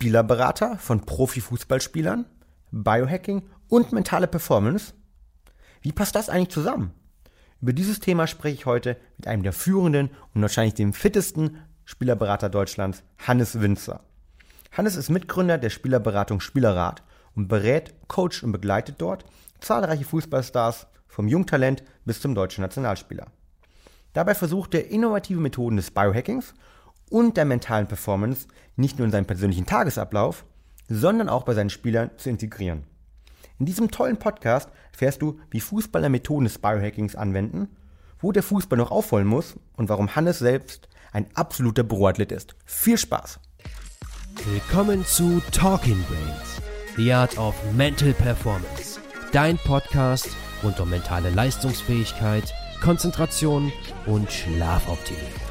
[0.00, 2.24] Spielerberater von Profifußballspielern,
[2.70, 4.94] Biohacking und mentale Performance.
[5.82, 6.92] Wie passt das eigentlich zusammen?
[7.60, 12.48] Über dieses Thema spreche ich heute mit einem der führenden und wahrscheinlich dem fittesten Spielerberater
[12.48, 14.04] Deutschlands, Hannes Winzer.
[14.70, 17.02] Hannes ist Mitgründer der Spielerberatung Spielerrat
[17.34, 19.24] und berät, coacht und begleitet dort
[19.58, 23.26] zahlreiche Fußballstars vom Jungtalent bis zum deutschen Nationalspieler.
[24.12, 26.54] Dabei versucht er innovative Methoden des Biohackings
[27.10, 30.44] und der mentalen Performance nicht nur in seinem persönlichen Tagesablauf,
[30.88, 32.84] sondern auch bei seinen Spielern zu integrieren.
[33.58, 37.68] In diesem tollen Podcast erfährst du, wie Fußballer Methoden des Biohackings anwenden,
[38.20, 42.54] wo der Fußball noch aufholen muss und warum Hannes selbst ein absoluter Büroathlet ist.
[42.64, 43.40] Viel Spaß!
[44.44, 46.62] Willkommen zu Talking Brains,
[46.96, 49.00] The Art of Mental Performance,
[49.32, 50.28] dein Podcast
[50.62, 53.72] rund um mentale Leistungsfähigkeit, Konzentration
[54.06, 55.47] und Schlafoptimierung.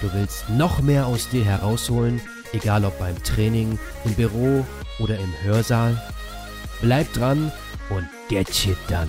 [0.00, 2.20] Du willst noch mehr aus dir herausholen,
[2.52, 4.64] egal ob beim Training, im Büro
[5.00, 6.00] oder im Hörsaal?
[6.80, 7.50] Bleib dran
[7.90, 9.08] und get shit done.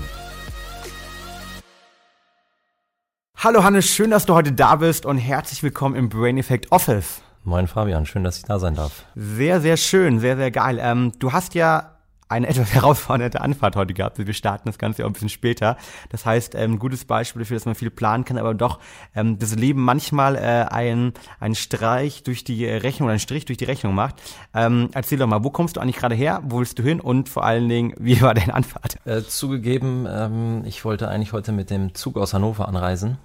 [3.35, 7.21] Hallo Hannes, schön, dass du heute da bist und herzlich willkommen im Brain Effect Office.
[7.43, 9.05] Moin Fabian, schön, dass ich da sein darf.
[9.13, 10.79] Sehr, sehr schön, sehr, sehr geil.
[10.81, 11.98] Ähm, du hast ja
[12.29, 14.17] eine etwas herausfordernde Anfahrt heute gehabt.
[14.17, 15.77] Wir starten das Ganze auch ein bisschen später.
[16.09, 18.79] Das heißt, ein ähm, gutes Beispiel dafür, dass man viel planen kann, aber doch
[19.15, 23.57] ähm, das Leben manchmal äh, ein, ein Streich durch die Rechnung oder einen Strich durch
[23.57, 24.15] die Rechnung macht.
[24.53, 26.41] Ähm, erzähl doch mal, wo kommst du eigentlich gerade her?
[26.45, 27.01] Wo willst du hin?
[27.01, 28.97] Und vor allen Dingen, wie war deine Anfahrt?
[29.05, 33.17] Äh, zugegeben, ähm, ich wollte eigentlich heute mit dem Zug aus Hannover anreisen.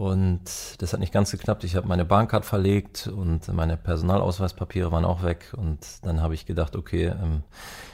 [0.00, 0.40] Und
[0.78, 1.62] das hat nicht ganz geklappt.
[1.62, 5.52] Ich habe meine Bahncard verlegt und meine Personalausweispapiere waren auch weg.
[5.54, 7.42] Und dann habe ich gedacht, okay, ähm,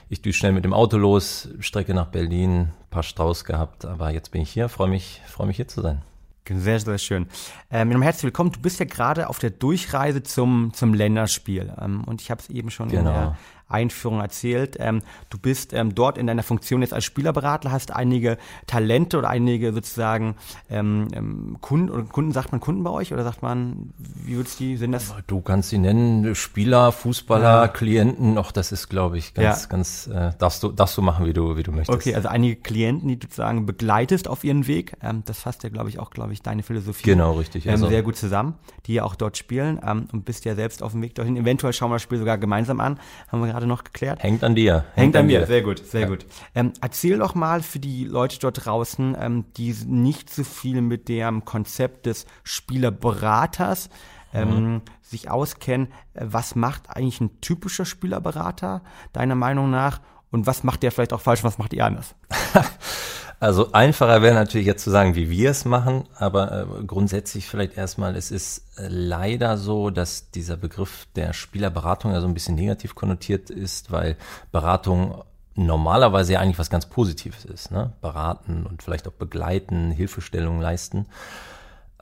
[0.09, 4.31] ich düse schnell mit dem Auto los, Strecke nach Berlin, paar Strauß gehabt, aber jetzt
[4.31, 6.03] bin ich hier, freue mich, freue mich hier zu sein.
[6.49, 7.27] Sehr, sehr schön.
[7.71, 8.53] Ähm, herzlich willkommen.
[8.53, 11.73] Du bist ja gerade auf der Durchreise zum, zum Länderspiel.
[11.81, 13.01] Ähm, und ich habe es eben schon genau.
[13.01, 14.77] in der Einführung erzählt.
[14.79, 19.29] Ähm, du bist ähm, dort in deiner Funktion jetzt als Spielerberater, hast einige Talente oder
[19.29, 20.37] einige sozusagen
[20.71, 24.61] ähm, ähm Kunden, oder Kunden, sagt man Kunden bei euch oder sagt man, wie würdest
[24.61, 25.15] du die, sind das?
[25.27, 27.69] Du kannst sie nennen, Spieler, Fußballer, ja.
[27.69, 29.69] Klienten, auch das ist, glaube ich, ganz, ja.
[29.69, 31.97] ganz, äh, darfst du, darfst du machen, wie du, wie du möchtest.
[31.97, 35.69] Okay, also einige Klienten, die du sozusagen begleitest auf ihren Weg, ähm, das fasst ja,
[35.69, 37.05] glaube ich, auch, glaube ich, deine Philosophie.
[37.05, 37.67] Genau, richtig.
[37.67, 37.89] Ähm, also.
[37.89, 38.55] sehr gut zusammen,
[38.87, 41.37] die ja auch dort spielen ähm, und bist ja selbst auf dem Weg dorthin.
[41.37, 42.99] Eventuell schauen wir das Spiel sogar gemeinsam an,
[43.29, 44.23] haben wir gerade noch geklärt.
[44.23, 44.75] Hängt an dir.
[44.75, 46.09] Hängt, Hängt an, an, mir, sehr gut, sehr ja.
[46.09, 46.27] gut.
[46.55, 51.09] Ähm, erzähl doch mal für die Leute dort draußen, ähm, die nicht so viel mit
[51.09, 53.89] dem Konzept des Spielerberaters
[54.35, 54.83] ähm, mhm.
[55.01, 58.83] sich auskennen, äh, was macht eigentlich ein typischer Spielerberater,
[59.15, 60.03] deiner Meinung nach?
[60.31, 62.15] Und was macht der vielleicht auch falsch, was macht ihr anders?
[63.39, 67.77] Also einfacher wäre natürlich jetzt zu sagen, wie wir es machen, aber äh, grundsätzlich vielleicht
[67.77, 72.55] erstmal, es ist äh, leider so, dass dieser Begriff der Spielerberatung ja so ein bisschen
[72.55, 74.17] negativ konnotiert ist, weil
[74.53, 75.23] Beratung
[75.55, 77.71] normalerweise ja eigentlich was ganz Positives ist.
[77.71, 77.93] Ne?
[78.01, 81.07] Beraten und vielleicht auch begleiten, Hilfestellungen leisten.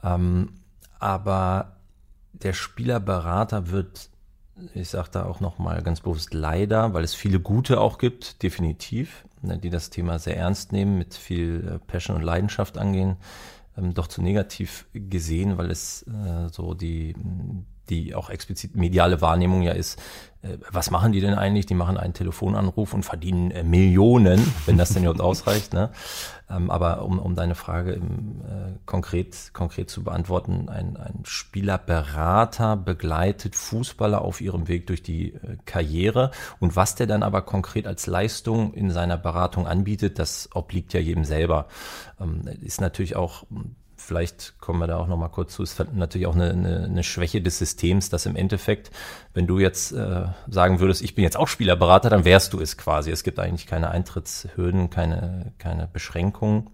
[0.03, 0.53] Ähm,
[0.99, 1.77] aber
[2.31, 4.09] der Spielerberater wird
[4.73, 9.25] ich sage da auch nochmal ganz bewusst leider, weil es viele gute auch gibt, definitiv,
[9.41, 13.17] ne, die das Thema sehr ernst nehmen, mit viel äh, Passion und Leidenschaft angehen,
[13.77, 17.15] ähm, doch zu negativ gesehen, weil es äh, so die,
[17.89, 20.01] die auch explizit mediale Wahrnehmung ja ist,
[20.45, 21.65] äh, was machen die denn eigentlich?
[21.65, 25.73] Die machen einen Telefonanruf und verdienen äh, Millionen, wenn das denn überhaupt ausreicht.
[25.73, 25.89] Ne?
[26.49, 32.77] Ähm, aber um, um deine Frage im, äh, konkret, konkret zu beantworten, ein, ein Spielerberater
[32.77, 37.87] begleitet Fußballer auf ihrem Weg durch die äh, Karriere und was der dann aber konkret
[37.87, 41.67] als Leistung in seiner Beratung anbietet, das obliegt ja jedem selber.
[42.19, 43.45] Ähm, ist natürlich auch
[44.05, 47.03] vielleicht kommen wir da auch noch mal kurz zu, ist natürlich auch eine, eine, eine
[47.03, 48.91] Schwäche des Systems, dass im Endeffekt,
[49.33, 52.77] wenn du jetzt äh, sagen würdest, ich bin jetzt auch Spielerberater, dann wärst du es
[52.77, 53.11] quasi.
[53.11, 56.69] Es gibt eigentlich keine Eintrittshürden, keine, keine Beschränkungen.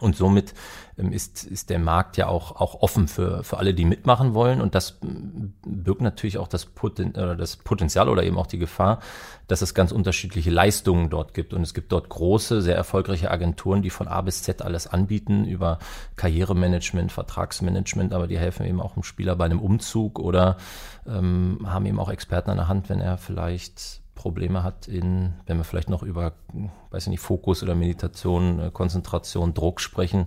[0.00, 0.54] Und somit
[0.98, 4.60] ähm, ist, ist der Markt ja auch, auch offen für, für alle, die mitmachen wollen.
[4.60, 9.00] Und das birgt natürlich auch das, Poten, das Potenzial oder eben auch die Gefahr,
[9.46, 11.54] dass es ganz unterschiedliche Leistungen dort gibt.
[11.54, 15.44] Und es gibt dort große, sehr erfolgreiche Agenturen, die von A bis Z alles anbieten
[15.44, 15.78] über
[16.16, 20.56] Karrieremanagement, Vertragsmanagement, aber die helfen eben auch dem Spieler bei einem Umzug oder
[21.06, 25.58] ähm, haben eben auch Experten an der Hand, wenn er vielleicht Probleme hat in, wenn
[25.58, 26.32] wir vielleicht noch über,
[26.90, 30.26] weiß ich nicht, Fokus oder Meditation, äh, Konzentration, Druck sprechen,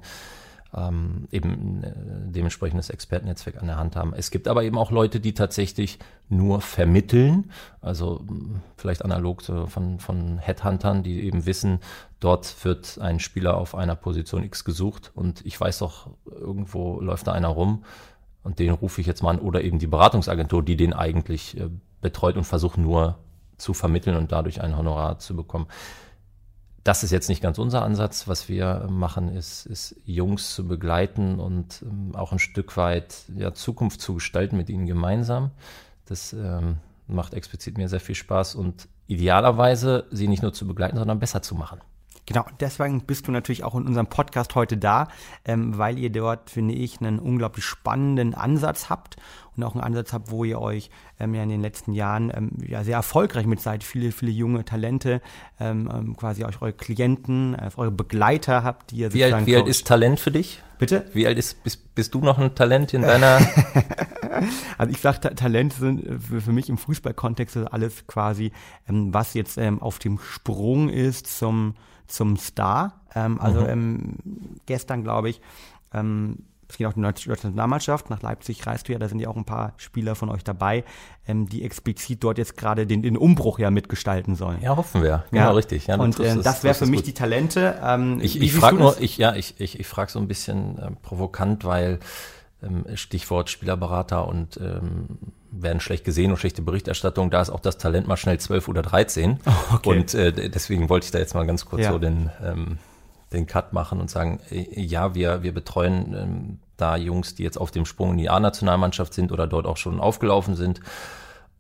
[0.74, 1.94] ähm, eben äh,
[2.32, 4.14] dementsprechendes Expertennetzwerk an der Hand haben.
[4.14, 6.00] Es gibt aber eben auch Leute, die tatsächlich
[6.30, 7.52] nur vermitteln,
[7.82, 8.24] also
[8.78, 11.80] vielleicht analog von, von Headhuntern, die eben wissen,
[12.20, 17.28] dort wird ein Spieler auf einer Position X gesucht und ich weiß doch, irgendwo läuft
[17.28, 17.84] da einer rum
[18.44, 21.70] und den rufe ich jetzt mal an oder eben die Beratungsagentur, die den eigentlich äh,
[22.02, 23.18] betreut und versucht nur
[23.60, 25.68] zu vermitteln und dadurch ein Honorar zu bekommen.
[26.84, 28.28] Das ist jetzt nicht ganz unser Ansatz.
[28.28, 33.54] Was wir machen, ist, ist Jungs zu begleiten und ähm, auch ein Stück weit ja,
[33.54, 35.52] Zukunft zu gestalten mit ihnen gemeinsam.
[36.06, 36.78] Das ähm,
[37.08, 41.42] macht explizit mir sehr viel Spaß und idealerweise sie nicht nur zu begleiten, sondern besser
[41.42, 41.82] zu machen.
[42.30, 45.08] Genau, deswegen bist du natürlich auch in unserem Podcast heute da,
[45.46, 49.16] ähm, weil ihr dort, finde ich, einen unglaublich spannenden Ansatz habt
[49.56, 52.52] und auch einen Ansatz habt, wo ihr euch ähm, ja in den letzten Jahren ähm,
[52.66, 55.22] ja sehr erfolgreich mit seid, viele, viele junge Talente,
[55.60, 59.56] ähm, ähm, quasi euch eure Klienten, äh, eure Begleiter habt, die ihr wie alt, wie
[59.56, 60.62] alt ist Talent für dich?
[60.78, 61.06] Bitte?
[61.14, 63.40] Wie alt ist, bist, bist du noch ein Talent in deiner?
[64.78, 68.52] also ich sage, Talent sind äh, für, für mich im Fußballkontext alles quasi,
[68.88, 71.76] ähm, was jetzt ähm, auf dem Sprung ist zum
[72.10, 73.02] zum Star.
[73.16, 73.70] Ähm, also mhm.
[73.70, 74.16] ähm,
[74.66, 75.42] gestern, glaube ich,
[75.94, 79.28] ähm, es geht auch die deutsche Nationalmannschaft, nach Leipzig reist du ja, da sind ja
[79.28, 80.84] auch ein paar Spieler von euch dabei,
[81.28, 84.62] ähm, die explizit dort jetzt gerade den, den Umbruch ja mitgestalten sollen.
[84.62, 85.26] Ja, hoffen wir.
[85.32, 85.52] Genau, ja.
[85.52, 85.88] richtig.
[85.88, 87.08] Ja, und äh, das wäre für mich gut.
[87.08, 87.80] die Talente.
[87.84, 90.92] Ähm, ich ich frage nur, ich, ja, ich, ich, ich frage so ein bisschen äh,
[91.02, 92.00] provokant, weil
[92.62, 95.08] ähm, Stichwort Spielerberater und ähm,
[95.52, 97.32] werden schlecht gesehen und schlechte Berichterstattung.
[97.32, 99.40] Da ist auch das Talent mal schnell 12 oder 13.
[99.74, 99.90] Okay.
[99.90, 101.92] Und äh, deswegen wollte ich da jetzt mal ganz kurz ja.
[101.92, 102.78] so den, ähm,
[103.34, 107.58] den Cut machen und sagen, äh, ja, wir, wir betreuen ähm, da Jungs, die jetzt
[107.58, 110.80] auf dem Sprung in die A-Nationalmannschaft sind oder dort auch schon aufgelaufen sind.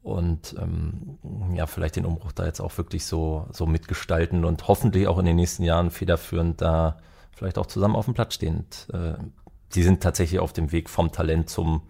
[0.02, 1.20] Und ähm,
[1.54, 5.26] ja, vielleicht den Umbruch da jetzt auch wirklich so, so mitgestalten und hoffentlich auch in
[5.26, 6.98] den nächsten Jahren federführend da
[7.32, 8.88] vielleicht auch zusammen auf dem Platz stehend.
[8.94, 9.14] Äh,
[9.74, 11.84] die sind tatsächlich auf dem Weg vom Talent zum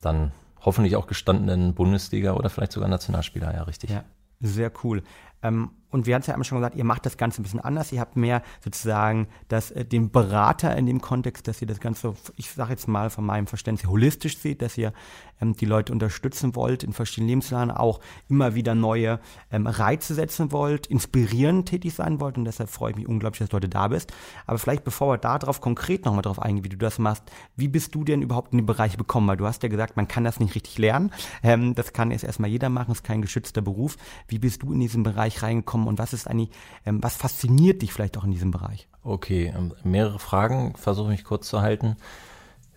[0.00, 3.90] dann hoffentlich auch gestandenen Bundesliga oder vielleicht sogar Nationalspieler, ja, richtig.
[3.90, 4.04] Ja,
[4.40, 5.02] sehr cool.
[5.42, 7.60] Ähm, und wir hatten es ja immer schon gesagt, ihr macht das Ganze ein bisschen
[7.60, 7.92] anders.
[7.92, 12.14] Ihr habt mehr sozusagen das, äh, den Berater in dem Kontext, dass ihr das Ganze,
[12.36, 14.92] ich sage jetzt mal von meinem Verständnis, holistisch seht, dass ihr
[15.40, 19.18] ähm, die Leute unterstützen wollt in verschiedenen Lebenslagen, auch immer wieder neue
[19.50, 22.36] ähm, Reize setzen wollt, inspirierend tätig sein wollt.
[22.36, 24.12] Und deshalb freue ich mich unglaublich, dass du heute da bist.
[24.46, 27.22] Aber vielleicht, bevor wir darauf konkret nochmal drauf eingehen, wie du das machst,
[27.56, 29.26] wie bist du denn überhaupt in den Bereich bekommen?
[29.28, 31.12] Weil du hast ja gesagt, man kann das nicht richtig lernen.
[31.42, 33.96] Ähm, das kann jetzt erstmal jeder machen, ist kein geschützter Beruf.
[34.26, 35.68] Wie bist du in diesen Bereich reingekommen?
[35.68, 36.50] kommen und was ist eigentlich,
[36.86, 38.88] ähm, was fasziniert dich vielleicht auch in diesem Bereich?
[39.02, 41.96] Okay, ähm, mehrere Fragen, versuche mich kurz zu halten.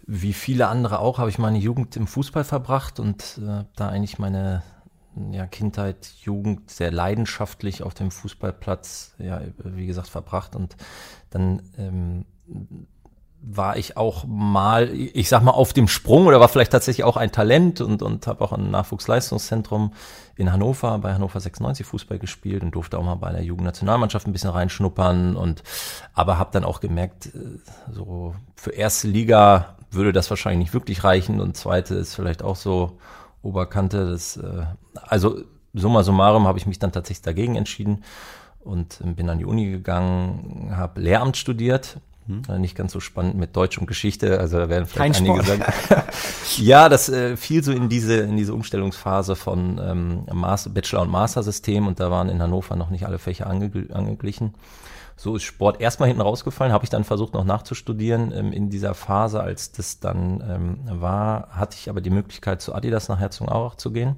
[0.06, 4.20] Wie viele andere auch habe ich meine Jugend im Fußball verbracht und äh, da eigentlich
[4.20, 4.64] meine
[5.32, 10.76] ja, Kindheit, Jugend sehr leidenschaftlich auf dem Fußballplatz, ja, wie gesagt, verbracht und
[11.30, 12.26] dann ähm,
[13.44, 17.18] war ich auch mal, ich sag mal, auf dem Sprung oder war vielleicht tatsächlich auch
[17.18, 19.94] ein Talent und, und habe auch ein Nachwuchsleistungszentrum
[20.36, 24.34] in Hannover, bei Hannover 96 Fußball gespielt und durfte auch mal bei der Jugendnationalmannschaft ein
[24.34, 25.64] bisschen reinschnuppern und
[26.14, 27.60] aber habe dann auch gemerkt, äh,
[27.92, 32.56] so für erste Liga würde das wahrscheinlich nicht wirklich reichen und zweite ist vielleicht auch
[32.56, 33.00] so
[33.42, 34.12] Oberkante.
[34.12, 35.42] Das, äh, also
[35.74, 38.04] summa summarum habe ich mich dann tatsächlich dagegen entschieden
[38.60, 41.98] und bin an die Uni gegangen, habe Lehramt studiert
[42.48, 42.62] hm.
[42.62, 45.64] Nicht ganz so spannend mit Deutsch und Geschichte, also da werden vielleicht Kein einige sagen.
[46.58, 51.10] ja, das äh, fiel so in diese, in diese Umstellungsphase von ähm, Master, Bachelor- und
[51.10, 54.54] Master-System und da waren in Hannover noch nicht alle Fächer ange angeglichen.
[55.18, 58.32] So ist Sport erstmal hinten rausgefallen, habe ich dann versucht noch nachzustudieren.
[58.32, 62.74] Ähm, in dieser Phase, als das dann ähm, war, hatte ich aber die Möglichkeit, zu
[62.74, 64.16] Adidas nach Herzogenaurach zu gehen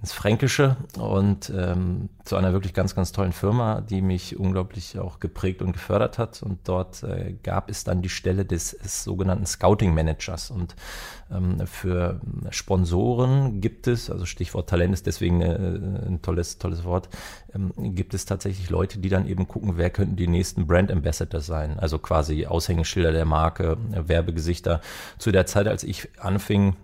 [0.00, 5.20] ins Fränkische und ähm, zu einer wirklich ganz, ganz tollen Firma, die mich unglaublich auch
[5.20, 6.42] geprägt und gefördert hat.
[6.42, 10.50] Und dort äh, gab es dann die Stelle des, des sogenannten Scouting Managers.
[10.50, 10.74] Und
[11.30, 15.54] ähm, für Sponsoren gibt es, also Stichwort Talent ist deswegen äh,
[16.06, 17.10] ein tolles, tolles Wort,
[17.54, 21.44] ähm, gibt es tatsächlich Leute, die dann eben gucken, wer könnten die nächsten Brand Ambassadors
[21.44, 21.78] sein.
[21.78, 24.80] Also quasi Aushängeschilder der Marke, äh, Werbegesichter.
[25.18, 26.76] Zu der Zeit, als ich anfing,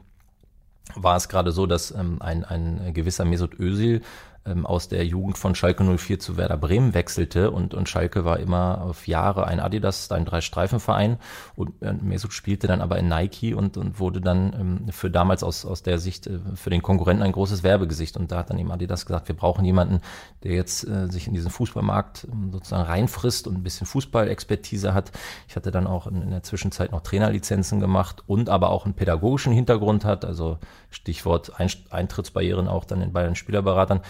[0.95, 4.02] war es gerade so, dass ähm, ein, ein gewisser Mesut Özil
[4.47, 7.50] ähm, aus der Jugend von Schalke 04 zu Werder Bremen wechselte.
[7.50, 11.19] Und, und Schalke war immer auf Jahre ein Adidas, ein Drei-Streifen-Verein.
[11.55, 14.53] Und äh, Mesut spielte dann aber in Nike und, und wurde dann
[14.87, 18.17] ähm, für damals aus, aus der Sicht äh, für den Konkurrenten ein großes Werbegesicht.
[18.17, 20.00] Und da hat dann eben Adidas gesagt, wir brauchen jemanden,
[20.43, 25.12] der jetzt äh, sich in diesen Fußballmarkt ähm, sozusagen reinfrisst und ein bisschen Fußballexpertise hat.
[25.49, 28.95] Ich hatte dann auch in, in der Zwischenzeit noch Trainerlizenzen gemacht und aber auch einen
[28.95, 30.59] pädagogischen Hintergrund hat, also
[30.91, 31.53] Stichwort
[31.91, 34.00] Eintrittsbarrieren auch dann in, bei den Spielerberatern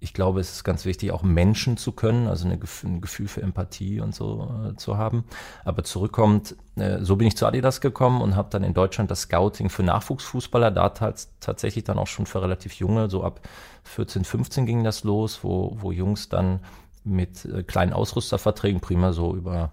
[0.00, 3.42] ich glaube, es ist ganz wichtig, auch Menschen zu können, also eine, ein Gefühl für
[3.42, 5.24] Empathie und so äh, zu haben.
[5.64, 9.22] Aber zurückkommt, äh, so bin ich zu Adidas gekommen und habe dann in Deutschland das
[9.22, 13.40] Scouting für Nachwuchsfußballer, da tatsächlich dann auch schon für relativ junge, so ab
[13.84, 16.60] 14, 15 ging das los, wo, wo Jungs dann
[17.02, 19.72] mit äh, kleinen Ausrüsterverträgen prima so über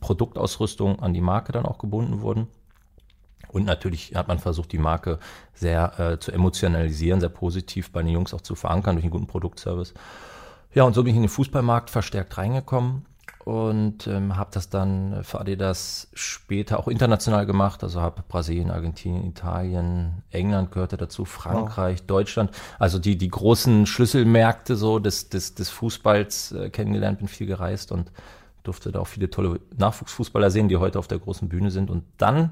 [0.00, 2.48] Produktausrüstung an die Marke dann auch gebunden wurden.
[3.56, 5.18] Und natürlich hat man versucht, die Marke
[5.54, 9.26] sehr äh, zu emotionalisieren, sehr positiv bei den Jungs auch zu verankern durch einen guten
[9.26, 9.94] Produktservice.
[10.74, 13.06] Ja, und so bin ich in den Fußballmarkt verstärkt reingekommen
[13.46, 17.82] und ähm, habe das dann für Adidas später auch international gemacht.
[17.82, 22.06] Also habe Brasilien, Argentinien, Italien, England gehörte dazu, Frankreich, wow.
[22.08, 22.50] Deutschland.
[22.78, 27.90] Also die, die großen Schlüsselmärkte so des, des, des Fußballs äh, kennengelernt, bin viel gereist
[27.90, 28.12] und
[28.64, 31.88] durfte da auch viele tolle Nachwuchsfußballer sehen, die heute auf der großen Bühne sind.
[31.88, 32.50] Und dann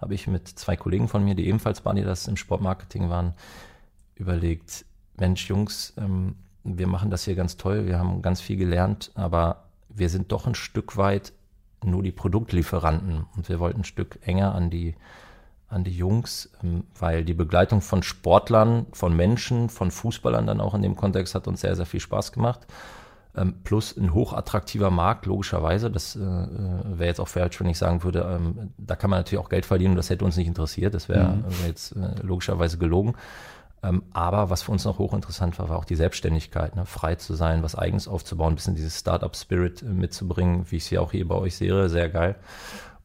[0.00, 3.34] habe ich mit zwei Kollegen von mir, die ebenfalls bei Adidas im Sportmarketing waren,
[4.14, 4.84] überlegt,
[5.16, 9.64] Mensch, Jungs, ähm, wir machen das hier ganz toll, wir haben ganz viel gelernt, aber
[9.88, 11.32] wir sind doch ein Stück weit
[11.84, 14.94] nur die Produktlieferanten und wir wollten ein Stück enger an die,
[15.68, 20.74] an die Jungs, ähm, weil die Begleitung von Sportlern, von Menschen, von Fußballern dann auch
[20.74, 22.66] in dem Kontext hat uns sehr, sehr viel Spaß gemacht.
[23.36, 25.90] Ähm, plus ein hochattraktiver Markt, logischerweise.
[25.90, 29.20] Das äh, äh wäre jetzt auch falsch, wenn ich sagen würde, ähm, da kann man
[29.20, 30.94] natürlich auch Geld verdienen und das hätte uns nicht interessiert.
[30.94, 31.44] Das wäre mhm.
[31.60, 33.14] wär jetzt äh, logischerweise gelogen.
[33.82, 36.84] Ähm, aber was für uns noch hochinteressant war, war auch die Selbstständigkeit, ne?
[36.84, 40.90] frei zu sein, was Eigenes aufzubauen, ein bisschen dieses Startup-Spirit äh, mitzubringen, wie ich es
[40.90, 42.36] ja auch hier bei euch sehe, sehr geil.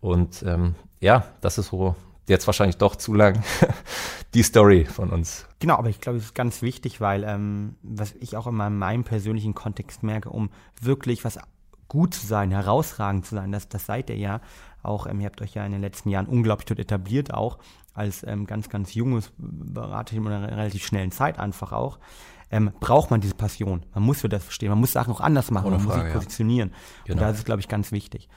[0.02, 1.96] Und ähm, ja, das ist so
[2.28, 3.44] jetzt wahrscheinlich doch zu lang
[4.34, 5.46] die Story von uns.
[5.60, 8.78] Genau, aber ich glaube, es ist ganz wichtig, weil ähm, was ich auch in meinem,
[8.78, 10.50] meinem persönlichen Kontext merke, um
[10.82, 11.40] wirklich was
[11.88, 14.42] gut zu sein, herausragend zu sein, das, das seid ihr ja
[14.82, 17.60] auch, ähm, ihr habt euch ja in den letzten Jahren unglaublich dort etabliert, auch
[17.94, 22.00] als ähm, ganz, ganz junges Beraterteam in einer relativ schnellen Zeit einfach auch,
[22.52, 23.86] ähm, braucht man diese Passion.
[23.94, 24.70] Man muss für das verstehen.
[24.70, 25.68] Man muss Sachen auch anders machen.
[25.68, 26.70] Ohne man Frage, muss sich positionieren.
[26.70, 26.76] Ja.
[27.06, 27.22] Genau.
[27.22, 28.30] Und das ist, glaube ich, ganz wichtig.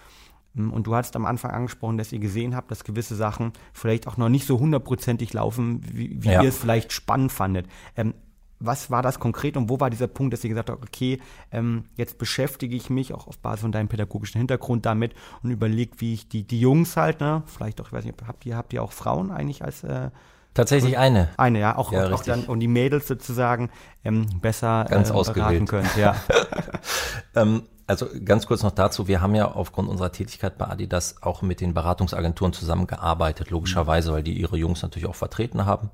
[0.59, 4.17] Und du hast am Anfang angesprochen, dass ihr gesehen habt, dass gewisse Sachen vielleicht auch
[4.17, 6.43] noch nicht so hundertprozentig laufen, wie, wie ja.
[6.43, 7.67] ihr es vielleicht spannend fandet.
[7.97, 8.15] Ähm,
[8.61, 11.21] was war das konkret und wo war dieser Punkt, dass ihr gesagt habt, okay,
[11.53, 15.93] ähm, jetzt beschäftige ich mich auch auf Basis von deinem pädagogischen Hintergrund damit und überlege,
[15.99, 18.73] wie ich die, die Jungs halt, ne, vielleicht auch, ich weiß nicht, habt ihr, habt
[18.73, 20.11] ihr auch Frauen eigentlich als äh,
[20.55, 21.29] Tatsächlich eine.
[21.37, 23.71] Eine, ja, auch, ja, auch dann und die Mädels sozusagen
[24.03, 26.17] ähm, besser ganz äh, ausgewählt können, ja.
[27.37, 31.41] ähm, also ganz kurz noch dazu, wir haben ja aufgrund unserer Tätigkeit bei Adidas auch
[31.41, 35.91] mit den Beratungsagenturen zusammengearbeitet, logischerweise, weil die ihre Jungs natürlich auch vertreten haben.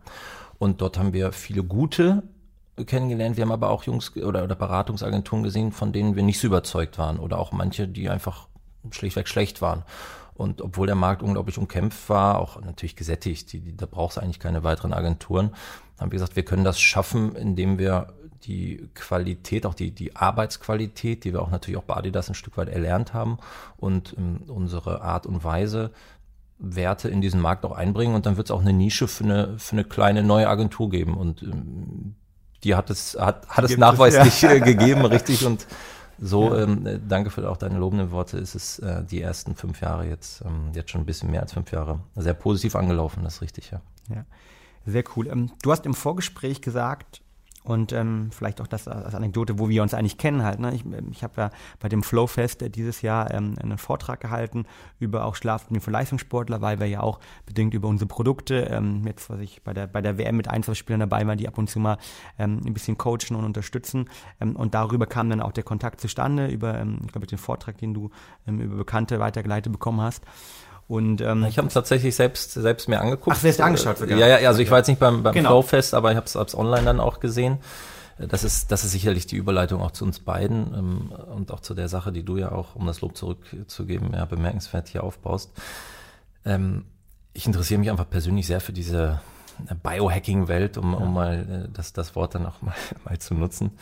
[0.59, 2.25] Und dort haben wir viele gute
[2.85, 3.37] kennengelernt.
[3.37, 6.99] Wir haben aber auch Jungs oder, oder Beratungsagenturen gesehen, von denen wir nicht so überzeugt
[6.99, 8.49] waren oder auch manche, die einfach
[8.91, 9.85] schlichtweg schlecht waren.
[10.35, 14.21] Und obwohl der Markt unglaublich umkämpft war, auch natürlich gesättigt, die, die, da brauchst du
[14.21, 15.53] eigentlich keine weiteren Agenturen,
[16.01, 18.09] haben wir gesagt, wir können das schaffen, indem wir
[18.47, 22.57] die Qualität, auch die, die Arbeitsqualität, die wir auch natürlich auch bei Adidas ein Stück
[22.57, 23.39] weit erlernt haben
[23.77, 25.91] und ähm, unsere Art und Weise,
[26.59, 29.59] Werte in diesen Markt auch einbringen und dann wird es auch eine Nische für eine,
[29.59, 32.15] für eine kleine neue Agentur geben und ähm,
[32.63, 34.53] die hat es, hat, hat es nachweislich ja.
[34.53, 35.45] Äh, gegeben, richtig.
[35.45, 35.67] Und
[36.19, 36.63] so, ja.
[36.63, 40.43] ähm, danke für auch deine lobenden Worte, ist es äh, die ersten fünf Jahre jetzt,
[40.43, 43.71] ähm, jetzt schon ein bisschen mehr als fünf Jahre, sehr positiv angelaufen, das ist richtig,
[43.71, 43.81] ja.
[44.15, 44.25] Ja,
[44.87, 45.29] sehr cool.
[45.29, 47.23] Ähm, du hast im Vorgespräch gesagt,
[47.65, 50.61] und ähm, vielleicht auch das als Anekdote, wo wir uns eigentlich kennen halt.
[50.61, 50.75] Ne?
[50.75, 54.67] Ich, ich habe ja bei dem Flowfest äh, dieses Jahr ähm, einen Vortrag gehalten
[54.99, 59.31] über auch Schlafapnoe für Leistungssportler, weil wir ja auch bedingt über unsere Produkte, ähm, jetzt
[59.31, 61.57] was ich bei der, bei der WM mit ein, zwei Spielern dabei war, die ab
[61.57, 61.97] und zu mal
[62.39, 64.11] ähm, ein bisschen coachen und unterstützen.
[64.43, 67.79] Ähm, und darüber kam dann auch der Kontakt zustande, über, ähm, ich glaube, den Vortrag,
[67.79, 68.11] den du
[68.47, 70.23] ähm, über Bekannte weitergeleitet bekommen hast.
[70.87, 73.37] Und, ähm, ich habe es tatsächlich selbst, selbst mir angeguckt.
[73.37, 74.19] Ach, selbst angeschaut sogar.
[74.19, 75.63] Ja, ja, also ich war jetzt nicht beim, beim genau.
[75.63, 77.59] Flowfest, aber ich habe es online dann auch gesehen.
[78.19, 81.75] Das ist, das ist sicherlich die Überleitung auch zu uns beiden ähm, und auch zu
[81.75, 85.51] der Sache, die du ja auch, um das Lob zurückzugeben, ja, bemerkenswert hier aufbaust.
[86.45, 86.85] Ähm,
[87.33, 89.21] ich interessiere mich einfach persönlich sehr für diese
[89.83, 92.75] Biohacking-Welt, um, um mal äh, das, das Wort dann auch mal,
[93.05, 93.73] mal zu nutzen.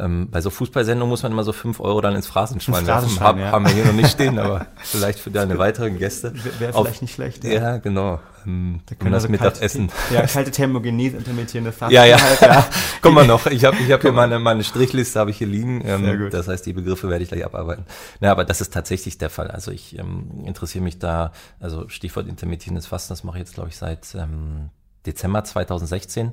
[0.00, 3.20] Ähm, bei so Fußballsendungen muss man immer so fünf Euro dann ins Phrasenschwein werfen.
[3.20, 3.52] Hab, ja.
[3.52, 6.32] Haben wir hier noch nicht stehen, aber vielleicht für deine weiteren Gäste.
[6.58, 7.44] Wäre vielleicht nicht schlecht.
[7.44, 8.20] Ja, ja genau.
[8.46, 9.90] Ähm, da können das also Mittagessen.
[10.10, 11.94] Ja, kalte Thermogenese intermittierende Fasten.
[11.94, 12.20] Ja, ja.
[12.20, 12.66] Halt, ja.
[13.02, 13.46] Kommen wir noch.
[13.46, 15.82] Ich habe ich hab hier meine, meine Strichliste habe ich hier liegen.
[15.84, 16.34] Ähm, Sehr gut.
[16.34, 17.84] Das heißt, die Begriffe werde ich gleich abarbeiten.
[18.20, 19.50] Na, aber das ist tatsächlich der Fall.
[19.50, 23.68] Also ich ähm, interessiere mich da, also Stichwort intermittierendes Fasten, das mache ich jetzt, glaube
[23.68, 24.70] ich, seit ähm,
[25.06, 26.32] Dezember 2016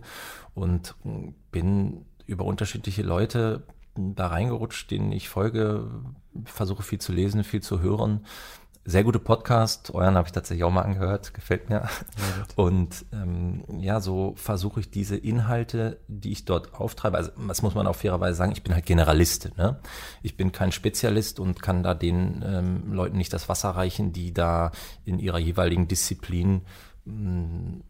[0.54, 0.96] und
[1.52, 3.64] bin über unterschiedliche Leute
[3.96, 5.90] da reingerutscht, denen ich folge,
[6.46, 8.26] versuche viel zu lesen, viel zu hören.
[8.86, 11.90] Sehr gute Podcast, euren habe ich tatsächlich auch mal angehört, gefällt mir.
[12.56, 17.76] Und ähm, ja, so versuche ich diese Inhalte, die ich dort auftreibe, also das muss
[17.76, 19.58] man auch fairerweise sagen, ich bin halt Generalist.
[19.58, 19.80] Ne?
[20.22, 24.34] Ich bin kein Spezialist und kann da den ähm, Leuten nicht das Wasser reichen, die
[24.34, 24.72] da
[25.04, 26.62] in ihrer jeweiligen Disziplin
[27.04, 27.82] mh,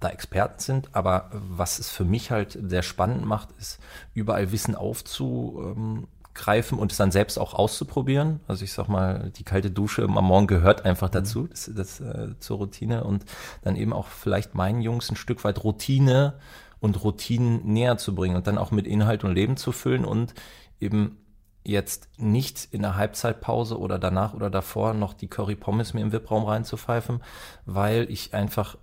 [0.00, 3.78] da Experten sind, aber was es für mich halt sehr spannend macht, ist
[4.14, 8.40] überall Wissen aufzugreifen greifen und es dann selbst auch auszuprobieren.
[8.46, 12.38] Also ich sag mal, die kalte Dusche am Morgen gehört einfach dazu, das, das äh,
[12.38, 13.04] zur Routine.
[13.04, 13.24] Und
[13.62, 16.34] dann eben auch vielleicht meinen Jungs ein Stück weit Routine
[16.78, 20.34] und Routinen näher zu bringen und dann auch mit Inhalt und Leben zu füllen und
[20.78, 21.18] eben
[21.64, 26.12] jetzt nicht in der Halbzeitpause oder danach oder davor noch die Curry Pommes mir im
[26.12, 27.24] VIP-Raum reinzupfeifen,
[27.64, 28.76] weil ich einfach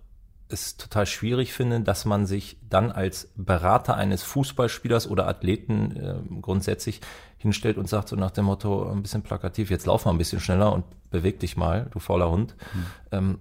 [0.53, 6.41] es total schwierig finde, dass man sich dann als Berater eines Fußballspielers oder Athleten äh,
[6.41, 7.01] grundsätzlich
[7.37, 10.39] hinstellt und sagt so nach dem Motto ein bisschen plakativ, jetzt lauf mal ein bisschen
[10.39, 12.55] schneller und beweg dich mal, du fauler Hund.
[12.73, 12.85] Mhm.
[13.11, 13.39] Ähm,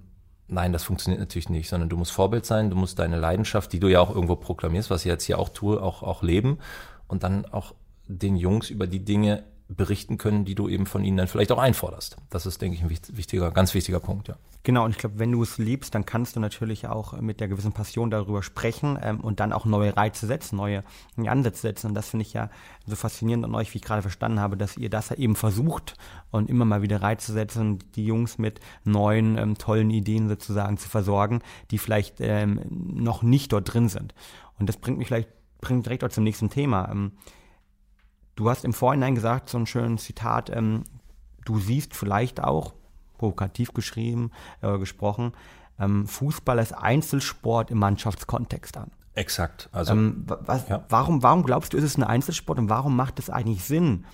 [0.48, 3.80] nein, das funktioniert natürlich nicht, sondern du musst Vorbild sein, du musst deine Leidenschaft, die
[3.80, 6.58] du ja auch irgendwo proklamierst, was ich jetzt hier auch tue, auch, auch leben
[7.06, 7.74] und dann auch
[8.08, 9.44] den Jungs über die Dinge
[9.76, 12.16] berichten können, die du eben von ihnen dann vielleicht auch einforderst.
[12.30, 14.36] Das ist, denke ich, ein wichtiger, ganz wichtiger Punkt, ja.
[14.64, 17.48] Genau, und ich glaube, wenn du es liebst, dann kannst du natürlich auch mit der
[17.48, 20.84] gewissen Passion darüber sprechen ähm, und dann auch neue Reize setzen, neue,
[21.16, 21.88] Ansätze setzen.
[21.88, 22.48] Und das finde ich ja
[22.86, 25.96] so faszinierend an euch, wie ich gerade verstanden habe, dass ihr das eben versucht
[26.30, 30.88] und immer mal wieder Reize setzen, die Jungs mit neuen, ähm, tollen Ideen sozusagen zu
[30.88, 31.40] versorgen,
[31.72, 34.14] die vielleicht ähm, noch nicht dort drin sind.
[34.60, 35.28] Und das bringt mich vielleicht
[35.62, 36.90] bringt direkt auch zum nächsten Thema.
[38.34, 40.84] Du hast im Vorhinein gesagt, so ein schönes Zitat, ähm,
[41.44, 42.74] du siehst vielleicht auch,
[43.18, 44.30] provokativ geschrieben,
[44.62, 45.32] äh, gesprochen,
[45.78, 48.90] ähm, Fußball als Einzelsport im Mannschaftskontext an.
[49.14, 49.68] Exakt.
[49.72, 50.84] Also, ähm, was, ja.
[50.88, 54.06] warum, warum glaubst du, ist es ein Einzelsport und warum macht es eigentlich Sinn,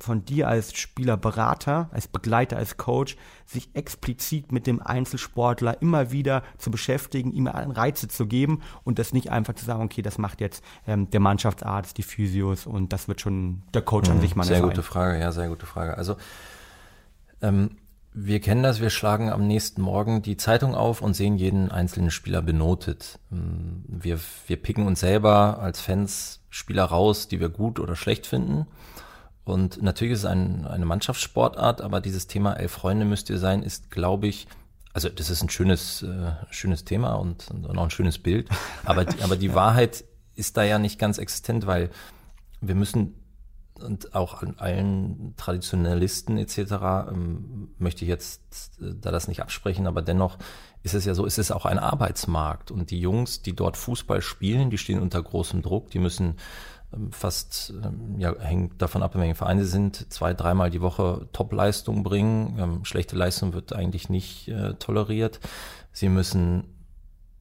[0.00, 6.42] von dir als Spielerberater, als Begleiter, als Coach, sich explizit mit dem Einzelsportler immer wieder
[6.56, 10.40] zu beschäftigen, ihm Reize zu geben und das nicht einfach zu sagen, okay, das macht
[10.40, 14.36] jetzt ähm, der Mannschaftsarzt, die Physios und das wird schon der Coach mhm, an sich
[14.36, 15.96] mal Sehr gute Frage, ja, sehr gute Frage.
[15.98, 16.16] Also
[17.42, 17.70] ähm,
[18.12, 22.10] wir kennen das, wir schlagen am nächsten Morgen die Zeitung auf und sehen jeden einzelnen
[22.12, 23.18] Spieler benotet.
[23.32, 28.26] Ähm, wir, wir picken uns selber als Fans Spieler raus, die wir gut oder schlecht
[28.26, 28.66] finden
[29.48, 33.62] und natürlich ist es ein, eine Mannschaftssportart, aber dieses Thema elf Freunde müsst ihr sein,
[33.62, 34.46] ist, glaube ich,
[34.92, 38.48] also das ist ein schönes, äh, schönes Thema und, und auch ein schönes Bild.
[38.84, 41.90] Aber, die, aber die Wahrheit ist da ja nicht ganz existent, weil
[42.60, 43.14] wir müssen
[43.80, 46.58] und auch an allen Traditionalisten etc.
[47.10, 50.38] Ähm, möchte ich jetzt äh, da das nicht absprechen, aber dennoch
[50.82, 54.22] ist es ja so, ist es auch ein Arbeitsmarkt und die Jungs, die dort Fußball
[54.22, 56.36] spielen, die stehen unter großem Druck, die müssen
[57.10, 62.02] fast, ähm, ja, hängt davon ab, in welchen Vereine sind, zwei, dreimal die Woche Top-Leistung
[62.02, 62.56] bringen.
[62.58, 65.40] Ähm, schlechte Leistung wird eigentlich nicht äh, toleriert.
[65.92, 66.64] Sie müssen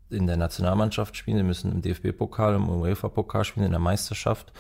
[0.10, 4.54] in der Nationalmannschaft spielen, sie müssen im DFB-Pokal, im UEFA-Pokal spielen, in der Meisterschaft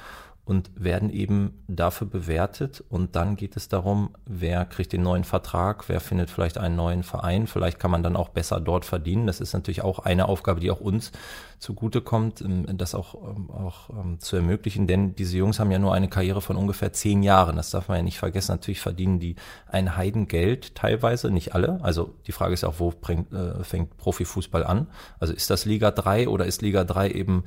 [0.47, 2.81] und werden eben dafür bewertet.
[2.87, 7.03] Und dann geht es darum, wer kriegt den neuen Vertrag, wer findet vielleicht einen neuen
[7.03, 7.47] Verein.
[7.47, 9.27] Vielleicht kann man dann auch besser dort verdienen.
[9.27, 11.11] Das ist natürlich auch eine Aufgabe, die auch uns
[11.59, 14.87] zugutekommt, ähm, das auch, ähm, auch ähm, zu ermöglichen.
[14.87, 17.57] Denn diese Jungs haben ja nur eine Karriere von ungefähr zehn Jahren.
[17.57, 18.53] Das darf man ja nicht vergessen.
[18.53, 19.35] Natürlich verdienen die
[19.69, 21.83] ein Heidengeld teilweise, nicht alle.
[21.83, 24.87] Also die Frage ist auch, wo bringt, äh, fängt Profifußball an?
[25.19, 27.43] Also ist das Liga 3 oder ist Liga 3 eben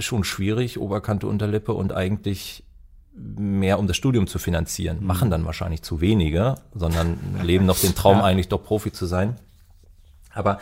[0.00, 2.64] schon schwierig, Oberkante, Unterlippe und eigentlich
[3.16, 5.00] mehr um das Studium zu finanzieren.
[5.00, 5.06] Mhm.
[5.06, 8.24] Machen dann wahrscheinlich zu wenige, sondern leben noch den Traum ja.
[8.24, 9.36] eigentlich doch Profi zu sein.
[10.32, 10.58] Aber